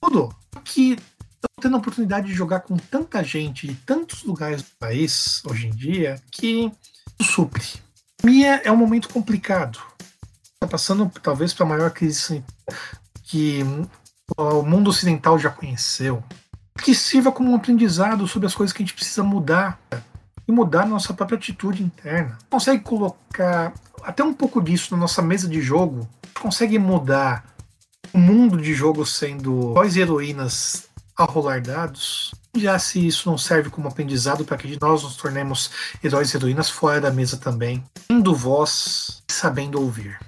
[0.00, 0.34] tudo.
[0.64, 0.96] Que
[1.60, 5.70] tendo a oportunidade de jogar com tanta gente de tantos lugares do país hoje em
[5.70, 6.70] dia que
[7.22, 7.64] supre.
[8.22, 9.78] Minha é um momento complicado.
[10.54, 12.44] Está passando talvez para a maior crise
[13.22, 13.60] que
[14.36, 16.22] o mundo ocidental já conheceu.
[16.82, 19.80] Que sirva como um aprendizado sobre as coisas que a gente precisa mudar
[20.46, 22.36] e mudar nossa própria atitude interna.
[22.50, 26.06] Consegue colocar até um pouco disso na nossa mesa de jogo?
[26.38, 27.46] Consegue mudar
[28.12, 30.86] o mundo de jogo sendo e heroínas
[31.16, 32.34] a rolar dados.
[32.56, 35.70] Já se isso não serve como aprendizado para que nós nos tornemos
[36.02, 40.18] heróis e heroínas fora da mesa também, tendo voz e sabendo ouvir.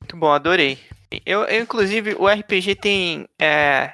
[0.00, 0.78] Muito bom, adorei.
[1.24, 3.92] Eu, eu inclusive, o RPG tem é,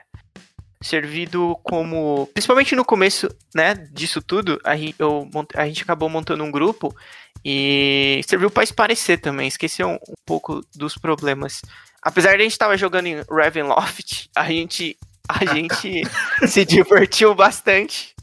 [0.83, 2.29] servido como.
[2.33, 6.95] Principalmente no começo né, disso tudo, a gente, eu, a gente acabou montando um grupo
[7.45, 11.63] e serviu para esparecer também, esqueceu um, um pouco dos problemas.
[12.03, 14.97] Apesar de a gente estar jogando em Ravenloft, a gente
[15.29, 16.03] a gente
[16.47, 18.15] se divertiu bastante.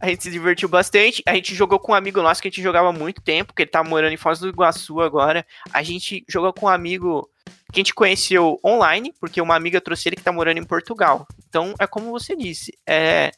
[0.00, 1.22] A gente se divertiu bastante.
[1.26, 3.62] A gente jogou com um amigo nosso que a gente jogava há muito tempo, que
[3.62, 5.46] ele tá morando em Foz do Iguaçu agora.
[5.72, 7.28] A gente jogou com um amigo
[7.72, 11.26] que a gente conheceu online, porque uma amiga trouxe ele que tá morando em Portugal.
[11.48, 13.30] Então, é como você disse, é,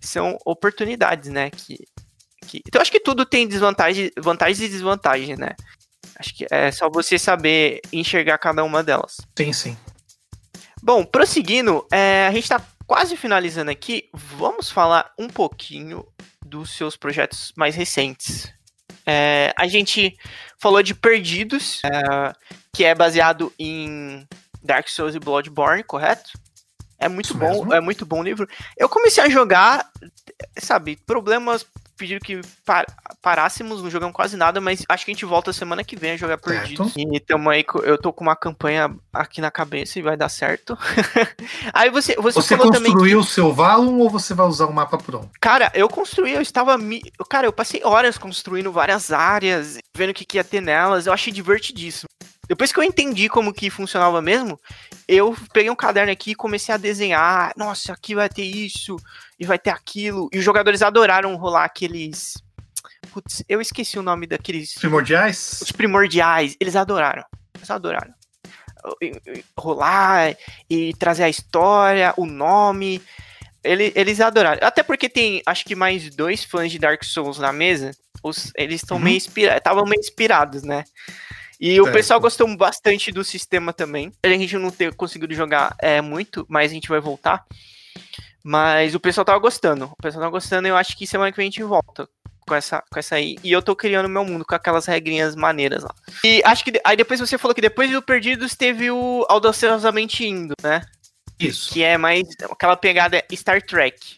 [0.00, 1.50] são oportunidades, né?
[1.50, 1.78] Que,
[2.46, 5.56] que, então, acho que tudo tem desvantagem, vantagens e desvantagens, né?
[6.18, 9.16] Acho que é só você saber enxergar cada uma delas.
[9.36, 9.76] Sim, sim.
[10.86, 14.08] Bom, prosseguindo, é, a gente está quase finalizando aqui.
[14.14, 16.06] Vamos falar um pouquinho
[16.44, 18.54] dos seus projetos mais recentes.
[19.04, 20.16] É, a gente
[20.60, 22.32] falou de Perdidos, é,
[22.72, 24.24] que é baseado em
[24.62, 26.30] Dark Souls e Bloodborne, correto?
[27.00, 27.74] É muito Isso bom, mesmo?
[27.74, 28.48] é muito bom o livro.
[28.76, 29.90] Eu comecei a jogar,
[30.56, 31.66] sabe, problemas
[31.96, 32.84] pediram que par
[33.22, 36.16] parássemos, não jogamos quase nada, mas acho que a gente volta semana que vem a
[36.16, 36.90] jogar perdido.
[36.96, 40.76] E tamo aí, eu tô com uma campanha aqui na cabeça e vai dar certo.
[41.72, 43.30] aí você Você, você construiu o que...
[43.30, 45.30] seu Valum ou você vai usar o mapa pronto?
[45.40, 46.76] Cara, eu construí, eu estava.
[46.78, 47.02] Mi...
[47.28, 51.12] Cara, eu passei horas construindo várias áreas, vendo o que, que ia ter nelas, eu
[51.12, 52.08] achei divertidíssimo.
[52.48, 54.58] Depois que eu entendi como que funcionava mesmo,
[55.08, 57.52] eu peguei um caderno aqui e comecei a desenhar.
[57.56, 58.96] Nossa, aqui vai ter isso
[59.38, 60.28] e vai ter aquilo.
[60.32, 62.34] E os jogadores adoraram rolar aqueles.
[63.12, 64.74] Putz, eu esqueci o nome daqueles.
[64.74, 65.60] Primordiais?
[65.62, 66.56] Os primordiais.
[66.60, 67.24] Eles adoraram.
[67.54, 68.14] Eles adoraram.
[69.58, 70.36] Rolar
[70.70, 73.02] e trazer a história, o nome.
[73.64, 74.64] Eles, eles adoraram.
[74.64, 77.90] Até porque tem, acho que mais dois fãs de Dark Souls na mesa.
[78.22, 79.02] Os, eles estão uhum.
[79.02, 79.58] meio inspirados.
[79.58, 80.84] Estavam meio inspirados, né?
[81.60, 81.88] E certo.
[81.88, 84.12] o pessoal gostou bastante do sistema também.
[84.22, 87.44] A gente não ter conseguido jogar é, muito, mas a gente vai voltar.
[88.44, 89.86] Mas o pessoal tava gostando.
[89.86, 92.08] O pessoal tava gostando e eu acho que semana que vem a gente volta
[92.46, 93.36] com essa, com essa aí.
[93.42, 95.94] E eu tô criando meu mundo com aquelas regrinhas maneiras lá.
[96.22, 96.80] E acho que.
[96.84, 100.82] Aí depois você falou que depois do Perdidos teve o Audaciosamente Indo, né?
[101.38, 101.72] Isso.
[101.72, 104.16] Que é mais aquela pegada Star Trek.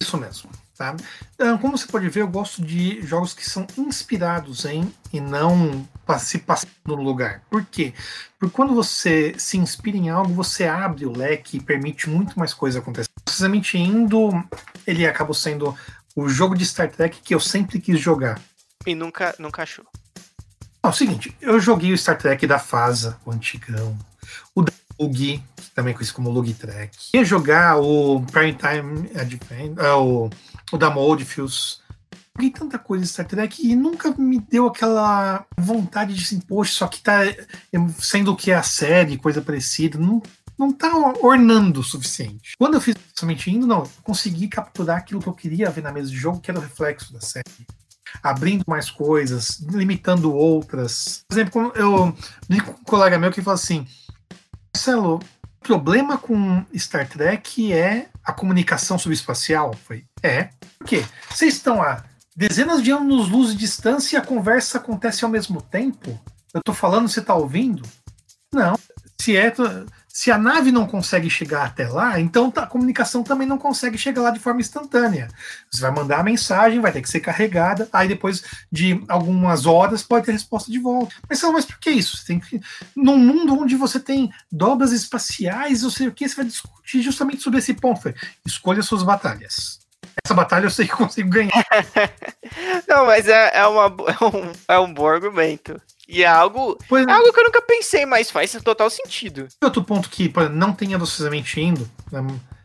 [0.00, 0.50] Isso mesmo.
[0.76, 0.96] Tá?
[1.34, 5.86] Então, como você pode ver, eu gosto de jogos que são inspirados em e não
[6.18, 7.42] se passando no lugar.
[7.50, 7.92] Por quê?
[8.38, 12.52] Porque quando você se inspira em algo, você abre o leque e permite muito mais
[12.52, 13.08] coisa acontecer.
[13.24, 14.30] Precisamente indo,
[14.86, 15.76] ele acabou sendo
[16.14, 18.40] o jogo de Star Trek que eu sempre quis jogar.
[18.86, 19.84] E nunca, nunca achou.
[20.82, 23.98] Não, é o seguinte, eu joguei o Star Trek da Fasa, o antigão,
[24.54, 25.42] o da Lug,
[25.74, 26.96] também conhecido como Lug Trek.
[27.14, 30.30] Ia jogar o Primetime Advent, uh, o,
[30.72, 31.82] o da Moldfields.
[32.36, 36.72] Joguei tanta coisa em Star Trek e nunca me deu aquela vontade de assim, poxa,
[36.72, 37.20] só que tá
[38.00, 39.98] sendo o que é a série, coisa parecida.
[39.98, 40.20] Não,
[40.58, 42.54] não tá ornando o suficiente.
[42.58, 46.10] Quando eu fiz somente indo, não, consegui capturar aquilo que eu queria ver na mesa
[46.10, 47.44] de jogo, que era o reflexo da série.
[48.20, 51.24] Abrindo mais coisas, limitando outras.
[51.28, 52.16] Por exemplo, eu
[52.50, 53.86] li com um colega meu que falou assim:
[54.74, 59.72] Marcelo, o problema com Star Trek é a comunicação subespacial.
[59.84, 60.50] Foi, é.
[60.78, 61.04] Por quê?
[61.30, 62.02] Vocês estão a
[62.34, 66.18] dezenas de anos luz de distância e a conversa acontece ao mesmo tempo?
[66.52, 67.82] Eu tô falando, você tá ouvindo?
[68.52, 68.78] Não.
[69.20, 69.52] Se é
[70.14, 74.22] se a nave não consegue chegar até lá, então a comunicação também não consegue chegar
[74.22, 75.26] lá de forma instantânea.
[75.68, 80.04] Você vai mandar a mensagem, vai ter que ser carregada, aí depois de algumas horas
[80.04, 81.12] pode ter resposta de volta.
[81.28, 82.16] Mas, mas por que isso?
[82.16, 82.60] Você tem que,
[82.94, 87.42] num mundo onde você tem dobras espaciais, ou sei o que, você vai discutir justamente
[87.42, 88.14] sobre esse ponto.
[88.46, 89.83] Escolha suas batalhas.
[90.22, 91.64] Essa batalha eu sei que consigo ganhar.
[92.88, 95.80] não, mas é, é, uma, é, um, é um bom argumento.
[96.06, 99.48] E é algo, pois, é algo que eu nunca pensei, mas faz total sentido.
[99.62, 101.88] Outro ponto que não tenha docilmente indo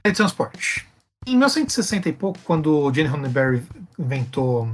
[0.03, 0.85] é transporte.
[1.25, 3.63] Em 1960 e pouco, quando Jane Roddenberry
[3.97, 4.69] inventou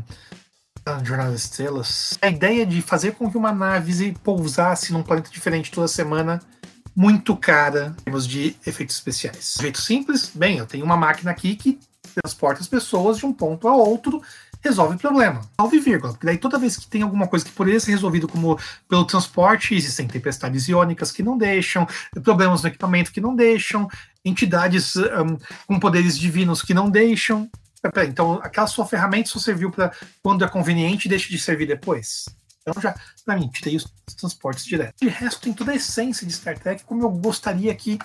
[0.86, 5.30] a Jornada das Estrelas, a ideia de fazer com que uma nave pousasse num planeta
[5.30, 6.42] diferente toda semana
[6.96, 9.56] muito cara em termos de efeitos especiais.
[9.58, 11.80] De jeito simples, bem, eu tenho uma máquina aqui que
[12.22, 14.22] transporta as pessoas de um ponto a outro
[14.66, 15.42] resolve o problema.
[15.84, 16.14] Vírgula.
[16.14, 18.60] Porque daí toda vez que tem alguma coisa que poderia ser resolvido como
[18.90, 21.88] pelo transporte, existem tempestades iônicas que não deixam,
[22.24, 23.88] problemas no equipamento que não deixam,
[24.24, 25.38] entidades um,
[25.68, 27.50] com poderes divinos que não deixam.
[28.08, 29.92] Então, aquela sua ferramenta só serviu para
[30.24, 32.26] quando é conveniente e deixa de servir depois.
[32.68, 33.86] Então, já, para mim, tirei os
[34.18, 34.96] transportes direto.
[35.00, 38.00] De resto, tem toda a essência de Star Trek, como eu gostaria que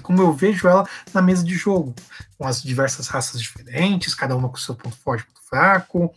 [0.00, 1.94] como eu vejo ela na mesa de jogo,
[2.36, 6.14] com as diversas raças diferentes, cada uma com seu ponto forte e ponto fraco.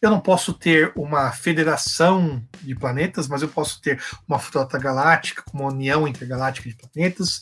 [0.00, 5.42] Eu não posso ter uma federação de planetas, mas eu posso ter uma frota galáctica,
[5.52, 7.40] uma união intergaláctica de planetas.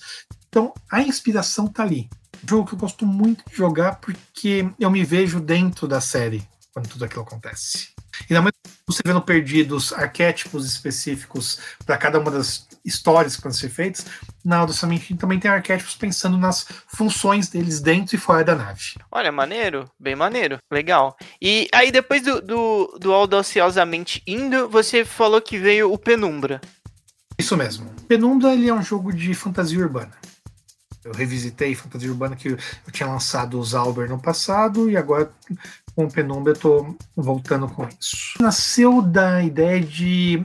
[0.48, 2.09] Então, a inspiração está ali.
[2.44, 6.46] Um jogo que eu gosto muito de jogar porque eu me vejo dentro da série
[6.72, 7.93] quando tudo aquilo acontece.
[8.28, 8.42] E na
[8.86, 14.04] você vendo perdidos arquétipos específicos para cada uma das histórias que vão ser feitas,
[14.44, 18.94] na Audacamente também tem arquétipos pensando nas funções deles dentro e fora da nave.
[19.10, 21.16] Olha, maneiro, bem maneiro, legal.
[21.40, 26.60] E aí depois do, do, do Audaciosamente Indo, você falou que veio o Penumbra.
[27.38, 27.90] Isso mesmo.
[28.06, 30.12] Penumbra ele é um jogo de fantasia urbana.
[31.02, 32.58] Eu revisitei fantasia urbana que eu
[32.92, 35.30] tinha lançado o Zauber no passado e agora
[35.95, 38.34] com Penumbra eu tô voltando com isso.
[38.40, 40.45] Nasceu da ideia de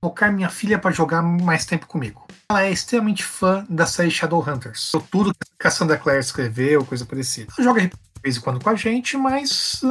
[0.00, 2.26] colocar minha filha para jogar mais tempo comigo.
[2.50, 4.92] Ela é extremamente fã da série Shadowhunters.
[5.10, 7.52] Tudo que a Sandra Clare escreveu, coisa parecida.
[7.56, 9.82] Ela joga de vez em quando com a gente, mas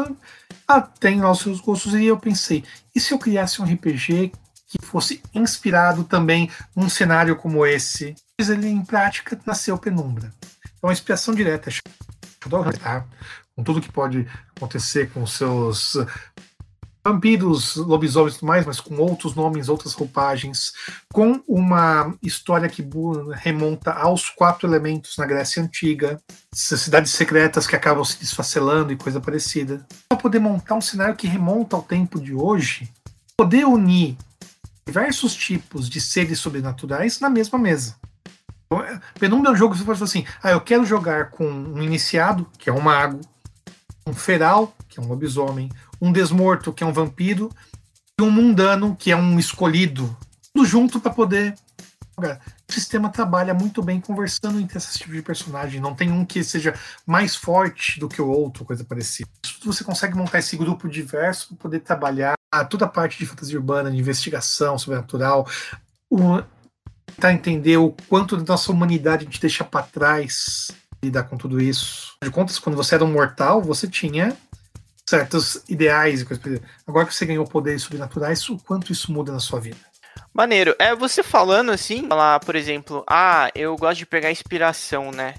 [0.67, 2.63] ela tem lá os seus gostos e eu pensei,
[2.93, 4.31] e se eu criasse um RPG
[4.67, 8.15] que fosse inspirado também num cenário como esse?
[8.37, 10.31] Mas ele em prática nasceu Penumbra.
[10.77, 11.73] Então a inspiração direta é
[12.43, 13.05] Shadowhunters, tá?
[13.59, 15.97] Com tudo que pode acontecer com seus
[17.03, 20.71] vampiros, lobisomens e tudo mais, mas com outros nomes, outras roupagens,
[21.11, 22.87] com uma história que
[23.33, 26.21] remonta aos quatro elementos na Grécia Antiga,
[26.53, 29.85] cidades secretas que acabam se desfacelando e coisa parecida.
[30.07, 32.89] Para poder montar um cenário que remonta ao tempo de hoje,
[33.35, 34.17] poder unir
[34.85, 37.95] diversos tipos de seres sobrenaturais na mesma mesa.
[39.19, 41.81] Penumbra é um jogo que você pode falar assim: ah, eu quero jogar com um
[41.81, 43.19] iniciado, que é um mago,
[44.09, 45.69] um feral, que é um lobisomem,
[46.01, 47.49] um desmorto, que é um vampiro,
[48.19, 50.15] e um mundano, que é um escolhido.
[50.53, 51.55] Tudo junto para poder.
[52.17, 55.79] O sistema trabalha muito bem conversando entre esses tipos de personagem.
[55.79, 56.73] Não tem um que seja
[57.05, 59.29] mais forte do que o outro, coisa parecida.
[59.63, 62.35] Você consegue montar esse grupo diverso para poder trabalhar
[62.69, 65.47] toda a parte de fantasia urbana, de investigação sobrenatural,
[66.09, 66.41] o,
[67.05, 70.71] tentar entender o quanto da nossa humanidade a gente deixa para trás
[71.01, 72.13] lidar com tudo isso.
[72.23, 74.35] De contas, quando você era um mortal, você tinha
[75.05, 76.61] certos ideais e coisas.
[76.85, 79.77] Agora que você ganhou poderes sobrenaturais, o quanto isso muda na sua vida?
[80.33, 80.75] Maneiro.
[80.77, 85.35] É você falando assim, falar, por exemplo, ah, eu gosto de pegar inspiração, né?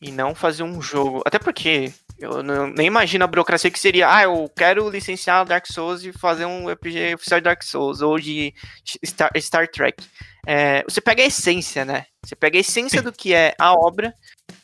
[0.00, 1.22] E não fazer um jogo.
[1.26, 5.66] Até porque eu não, nem imagino a burocracia que seria, ah, eu quero licenciar Dark
[5.66, 8.54] Souls e fazer um RPG oficial de Dark Souls ou de
[9.04, 10.02] Star, Star Trek.
[10.46, 12.06] É, você pega a essência, né?
[12.24, 14.14] Você pega a essência do que é a obra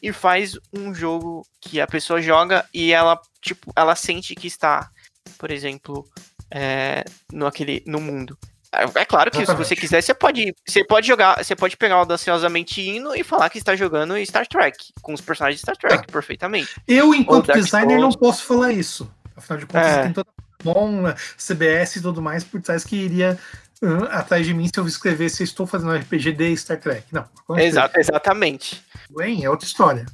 [0.03, 4.91] e faz um jogo que a pessoa joga e ela, tipo, ela sente que está,
[5.39, 6.05] por exemplo,
[6.51, 8.37] é, no, aquele, no mundo.
[8.73, 9.67] É, é claro que Exatamente.
[9.67, 13.25] se você quiser, você pode, você pode jogar, você pode pegar o Audaciosamente Hino e
[13.25, 16.13] falar que está jogando Star Trek, com os personagens de Star Trek, ah.
[16.13, 16.77] perfeitamente.
[16.87, 19.11] Eu, enquanto designer, não posso falar isso.
[19.37, 20.03] Afinal de contas, é.
[20.03, 20.29] tem toda
[20.63, 21.05] bom,
[21.37, 23.39] CBS e tudo mais por trás que iria
[23.83, 27.07] uh, atrás de mim se eu escrever se estou fazendo um RPG de Star Trek.
[27.13, 27.25] Não.
[27.57, 28.83] Exato, exatamente.
[29.11, 30.07] Bem, é outra história.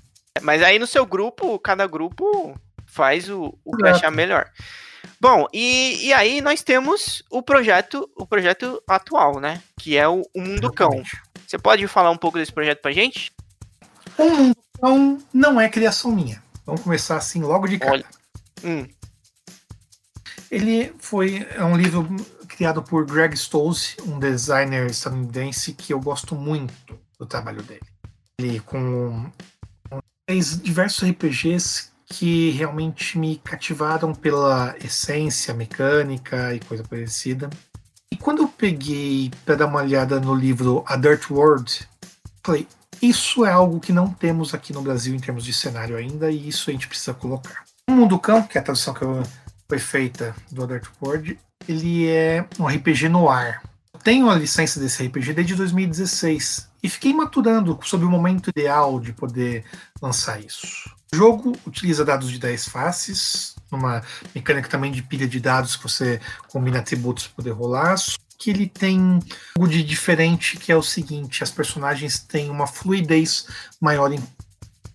[0.43, 4.51] Mas aí no seu grupo, cada grupo faz o, o que achar melhor.
[5.21, 9.63] Bom, e, e aí nós temos o projeto, o projeto atual, né?
[9.79, 11.03] Que é o, o Mundo Cão.
[11.47, 13.33] Você pode falar um pouco desse projeto pra gente?
[14.19, 16.43] O Mundo Cão não é criação minha.
[16.67, 18.05] Vamos começar assim logo de cara.
[18.63, 18.87] Hum.
[20.51, 22.07] Ele foi é um livro
[22.49, 26.73] criado por Greg Stolze, um designer estadunidense que eu gosto muito
[27.19, 27.94] do trabalho dele.
[28.67, 29.31] Com
[30.63, 37.49] diversos RPGs que realmente me cativaram pela essência mecânica e coisa parecida.
[38.11, 41.89] E quando eu peguei para dar uma olhada no livro A Dirt World,
[42.45, 42.67] falei,
[43.01, 46.49] isso é algo que não temos aqui no Brasil em termos de cenário ainda, e
[46.49, 47.65] isso a gente precisa colocar.
[47.89, 49.05] O Mundo Cão, que é a tradução que
[49.69, 53.63] foi feita do A Dirt World, ele é um RPG no ar.
[54.03, 59.11] Tenho a licença desse RPG desde 2016 e fiquei maturando sobre o momento ideal de
[59.11, 59.65] poder
[60.03, 60.67] lançar isso.
[61.11, 64.03] O jogo utiliza dados de 10 faces, uma
[64.35, 67.95] mecânica também de pilha de dados que você combina atributos para poder rolar.
[68.37, 69.19] Que ele tem
[69.57, 73.47] algo de diferente que é o seguinte: as personagens têm uma fluidez
[73.81, 74.23] maior em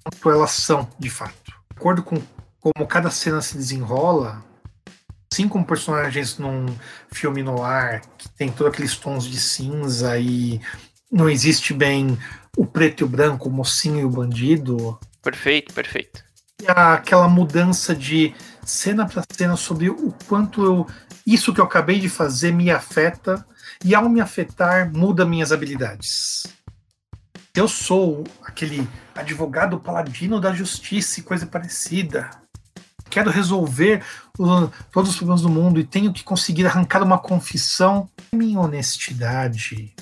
[0.04, 1.34] quanto elas são, de fato.
[1.72, 2.22] De acordo com
[2.60, 4.46] como cada cena se desenrola,
[5.32, 6.68] assim como personagens num
[7.12, 10.62] filme no ar, que tem todos aqueles tons de cinza e
[11.12, 12.18] não existe bem
[12.58, 16.24] o preto e o branco, o mocinho e o bandido, Perfeito, perfeito.
[16.62, 18.34] E aquela mudança de
[18.66, 20.88] cena para cena sobre o quanto eu
[21.26, 23.46] isso que eu acabei de fazer me afeta
[23.84, 26.48] e ao me afetar muda minhas habilidades.
[27.54, 32.30] Eu sou aquele advogado paladino da justiça e coisa parecida.
[33.10, 34.04] Quero resolver
[34.92, 38.10] todos os problemas do mundo e tenho que conseguir arrancar uma confissão.
[38.34, 39.94] Minha honestidade,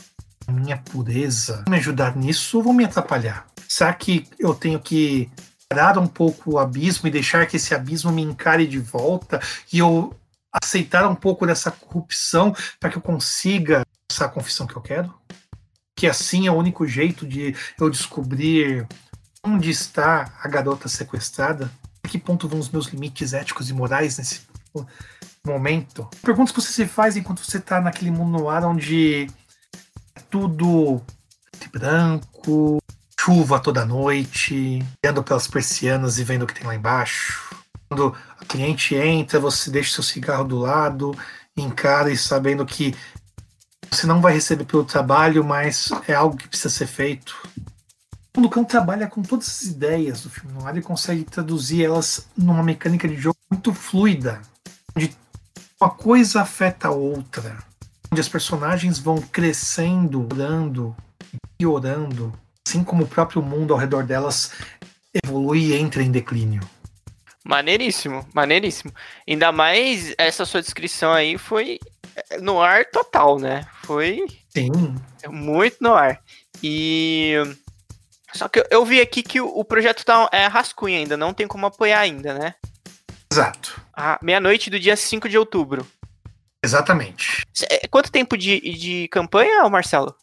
[0.52, 3.46] minha pureza, me ajudar nisso ou vão me atrapalhar?
[3.68, 5.30] Será que eu tenho que
[5.70, 9.42] parar um pouco o abismo e deixar que esse abismo me encare de volta
[9.72, 10.16] e eu
[10.52, 15.14] aceitar um pouco dessa corrupção para que eu consiga essa confissão que eu quero?
[15.96, 18.88] Que assim é o único jeito de eu descobrir
[19.44, 21.72] onde está a garota sequestrada?
[22.04, 24.42] A que ponto vão os meus limites éticos e morais nesse
[25.46, 26.08] momento?
[26.22, 29.28] Perguntas que você se faz enquanto você está naquele mundo no ar onde
[30.30, 31.02] tudo
[31.72, 32.82] branco,
[33.20, 37.56] chuva toda noite, olhando pelas persianas e vendo o que tem lá embaixo.
[37.90, 41.18] Quando a cliente entra, você deixa seu cigarro do lado,
[41.56, 42.96] encara e sabendo que
[43.90, 47.36] você não vai receber pelo trabalho, mas é algo que precisa ser feito.
[48.36, 52.62] O Lucão trabalha com todas as ideias do filme noir e consegue traduzir elas numa
[52.62, 54.42] mecânica de jogo muito fluida,
[54.96, 55.16] onde
[55.82, 57.58] uma coisa afeta a outra,
[58.12, 60.96] onde as personagens vão crescendo, mudando,
[61.58, 62.34] piorando,
[62.66, 64.52] assim como o próprio mundo ao redor delas
[65.24, 66.62] evolui e entra em declínio.
[67.44, 68.94] Maneiríssimo, maneiríssimo.
[69.28, 71.80] Ainda mais essa sua descrição aí foi
[72.30, 73.66] é, no ar total, né?
[73.84, 74.72] Foi Sim.
[75.30, 76.22] muito no ar.
[76.62, 77.36] E
[78.34, 81.66] só que eu vi aqui que o projeto tá é rascunho ainda, não tem como
[81.66, 82.54] apoiar ainda, né?
[83.32, 83.82] Exato.
[83.94, 85.88] Ah, meia-noite do dia 5 de outubro.
[86.64, 87.44] Exatamente.
[87.70, 90.16] É, quanto tempo de, de campanha, Marcelo?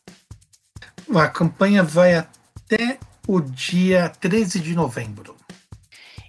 [1.15, 5.37] A campanha vai até o dia 13 de novembro.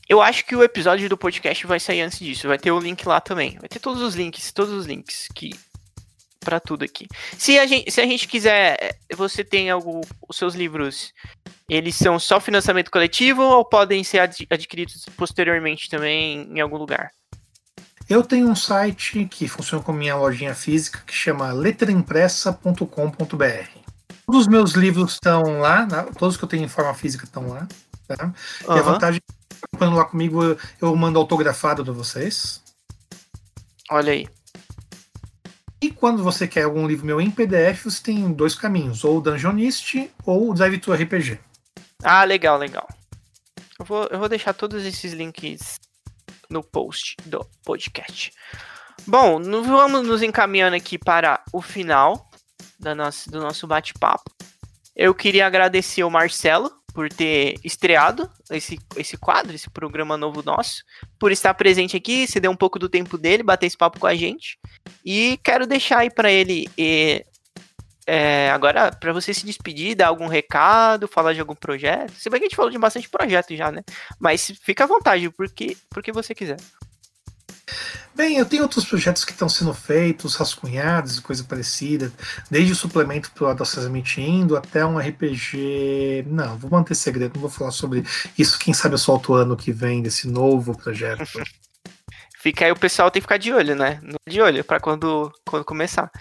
[0.08, 2.48] Eu acho que o episódio do podcast vai sair antes disso.
[2.48, 3.58] Vai ter o link lá também.
[3.60, 5.52] Vai ter todos os links, todos os links que
[6.46, 7.08] para tudo aqui.
[7.36, 11.12] Se a gente, se a gente quiser, você tem algo, os seus livros,
[11.68, 17.10] eles são só financiamento coletivo ou podem ser ad, adquiridos posteriormente também em algum lugar?
[18.08, 23.68] Eu tenho um site que funciona como minha lojinha física que chama letraimpressa.com.br.
[24.28, 25.88] Todos os meus livros estão lá,
[26.18, 27.68] todos que eu tenho em forma física estão lá.
[28.08, 28.32] Tá?
[28.68, 28.76] Uhum.
[28.76, 29.22] E a vantagem,
[29.78, 32.62] quando lá comigo, eu, eu mando autografado para vocês.
[33.90, 34.28] Olha aí.
[35.82, 39.22] E quando você quer algum livro meu em PDF, você tem dois caminhos, ou o
[39.22, 41.40] Dungeonist ou o Drive to RPG.
[42.04, 42.88] Ah, legal, legal.
[43.80, 45.80] Eu vou, eu vou deixar todos esses links
[46.50, 48.32] no post do podcast.
[49.08, 52.30] Bom, vamos nos encaminhando aqui para o final
[52.80, 54.32] da nossa, do nosso bate-papo.
[54.96, 60.82] Eu queria agradecer o Marcelo por ter estreado esse, esse quadro, esse programa novo nosso,
[61.20, 64.08] por estar presente aqui, se deu um pouco do tempo dele, bater esse papo com
[64.08, 64.58] a gente.
[65.04, 67.24] E quero deixar aí para ele e,
[68.08, 72.14] é, agora para você se despedir, dar algum recado, falar de algum projeto.
[72.14, 73.82] Se bem que a gente falou de bastante projeto já, né?
[74.20, 76.58] Mas fica à vontade, porque porque você quiser.
[78.14, 82.14] Bem, eu tenho outros projetos que estão sendo feitos, rascunhados e coisa parecida,
[82.50, 86.24] desde o suplemento para o Adolescente indo até um RPG.
[86.28, 88.06] Não, vou manter segredo, não vou falar sobre
[88.38, 88.58] isso.
[88.58, 91.26] Quem sabe eu solto o ano que vem desse novo projeto.
[92.40, 94.00] Fica aí, o pessoal tem que ficar de olho, né?
[94.30, 96.12] De olho para quando, quando começar.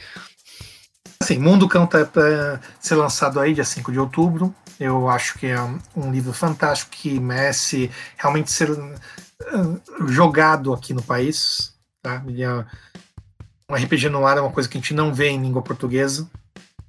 [1.25, 4.55] Assim, Mundo Cão tá para ser lançado aí dia 5 de outubro.
[4.79, 5.59] Eu acho que é
[5.97, 8.93] um livro fantástico que merece realmente ser uh,
[10.07, 11.73] jogado aqui no país.
[12.03, 12.23] Tá?
[13.71, 16.29] Um RPG no ar é uma coisa que a gente não vê em língua portuguesa.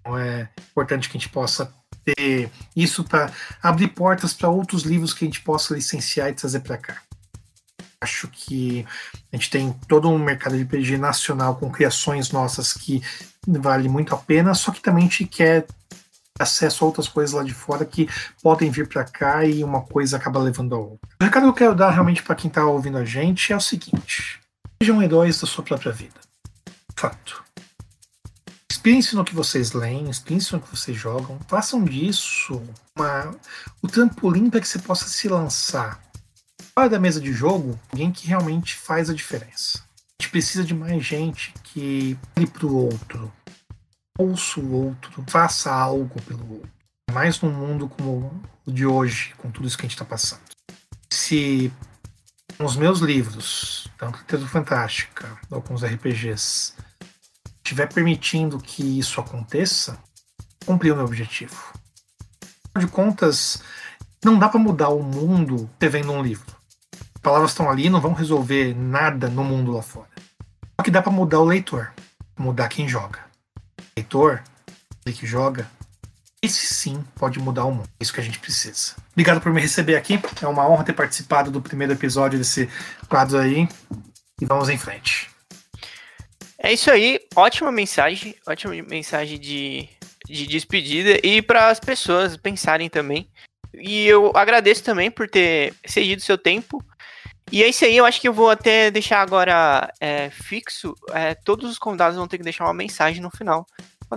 [0.02, 1.74] Então é importante que a gente possa
[2.04, 3.32] ter isso para
[3.64, 7.05] abrir portas para outros livros que a gente possa licenciar e trazer para cá.
[8.02, 8.86] Acho que
[9.32, 13.02] a gente tem todo um mercado de RPG nacional com criações nossas que
[13.48, 15.66] vale muito a pena, só que também a gente quer
[16.40, 18.10] acesso a outras coisas lá de fora que
[18.42, 21.10] podem vir para cá e uma coisa acaba levando a outra.
[21.22, 23.62] O recado que eu quero dar realmente para quem está ouvindo a gente é o
[23.62, 24.42] seguinte:
[24.82, 26.20] Sejam heróis da sua própria vida.
[26.96, 27.44] Fato.
[28.72, 31.40] Inspirem-se no que vocês leem, inspirem-se no que vocês jogam.
[31.48, 32.62] Façam disso
[32.96, 33.36] uma,
[33.82, 36.00] o trampolim para que você possa se lançar
[36.78, 39.80] fora da mesa de jogo, alguém que realmente faz a diferença.
[39.80, 43.34] A gente precisa de mais gente que olhe para o outro,
[44.18, 46.72] ouça o outro, faça algo pelo outro.
[47.12, 50.42] Mais num mundo como o de hoje, com tudo isso que a gente está passando.
[51.10, 51.72] Se
[52.60, 55.40] os meus livros, tanto Literatura Fantástica
[55.74, 56.74] os RPGs,
[57.64, 59.98] estiver permitindo que isso aconteça,
[60.66, 61.74] cumpri o meu objetivo.
[62.74, 63.64] Afinal de contas,
[64.24, 66.55] não dá para mudar o mundo vendo um livro.
[67.26, 70.10] As palavras estão ali não vão resolver nada no mundo lá fora.
[70.80, 71.92] Só que dá para mudar o leitor,
[72.38, 73.18] mudar quem joga.
[73.80, 74.44] O leitor,
[75.04, 75.68] ele que joga,
[76.40, 77.90] esse sim pode mudar o mundo.
[78.00, 78.94] É isso que a gente precisa.
[79.12, 80.20] Obrigado por me receber aqui.
[80.40, 82.70] É uma honra ter participado do primeiro episódio desse
[83.10, 83.68] quadro aí.
[84.40, 85.28] E vamos em frente.
[86.60, 87.20] É isso aí.
[87.36, 88.36] Ótima mensagem.
[88.46, 89.90] Ótima mensagem de,
[90.28, 91.20] de despedida.
[91.24, 93.28] E para as pessoas pensarem também.
[93.74, 96.86] E eu agradeço também por ter cedido seu tempo.
[97.56, 100.94] E é isso aí, eu acho que eu vou até deixar agora é, fixo.
[101.14, 103.66] É, todos os convidados vão ter que deixar uma mensagem no final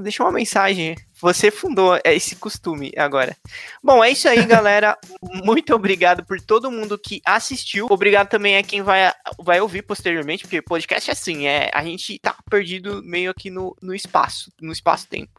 [0.00, 0.96] Deixa uma mensagem.
[1.20, 3.36] Você fundou esse costume agora.
[3.82, 4.96] Bom, é isso aí, galera.
[5.22, 7.86] Muito obrigado por todo mundo que assistiu.
[7.90, 12.18] Obrigado também a quem vai, vai ouvir posteriormente, porque podcast é assim, é, a gente
[12.18, 15.32] tá perdido meio aqui no, no espaço, no espaço-tempo.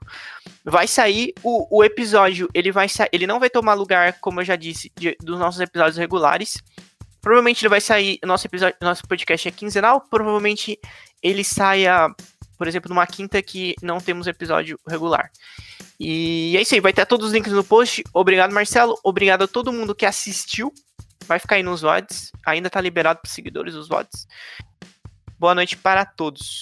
[0.65, 4.55] Vai sair o, o episódio, ele vai ele não vai tomar lugar, como eu já
[4.55, 6.57] disse, de, dos nossos episódios regulares.
[7.21, 10.79] Provavelmente ele vai sair, nosso episódio, nosso podcast é quinzenal, provavelmente
[11.21, 12.09] ele saia
[12.59, 15.31] por exemplo, numa quinta que não temos episódio regular.
[15.97, 18.03] E é isso aí, vai ter todos os links no post.
[18.13, 18.99] Obrigado, Marcelo.
[19.01, 20.73] Obrigado a todo mundo que assistiu.
[21.25, 22.33] Vai ficar aí nos VODs.
[22.45, 24.27] Ainda tá liberado para seguidores os VODs.
[25.39, 26.59] Boa noite para todos.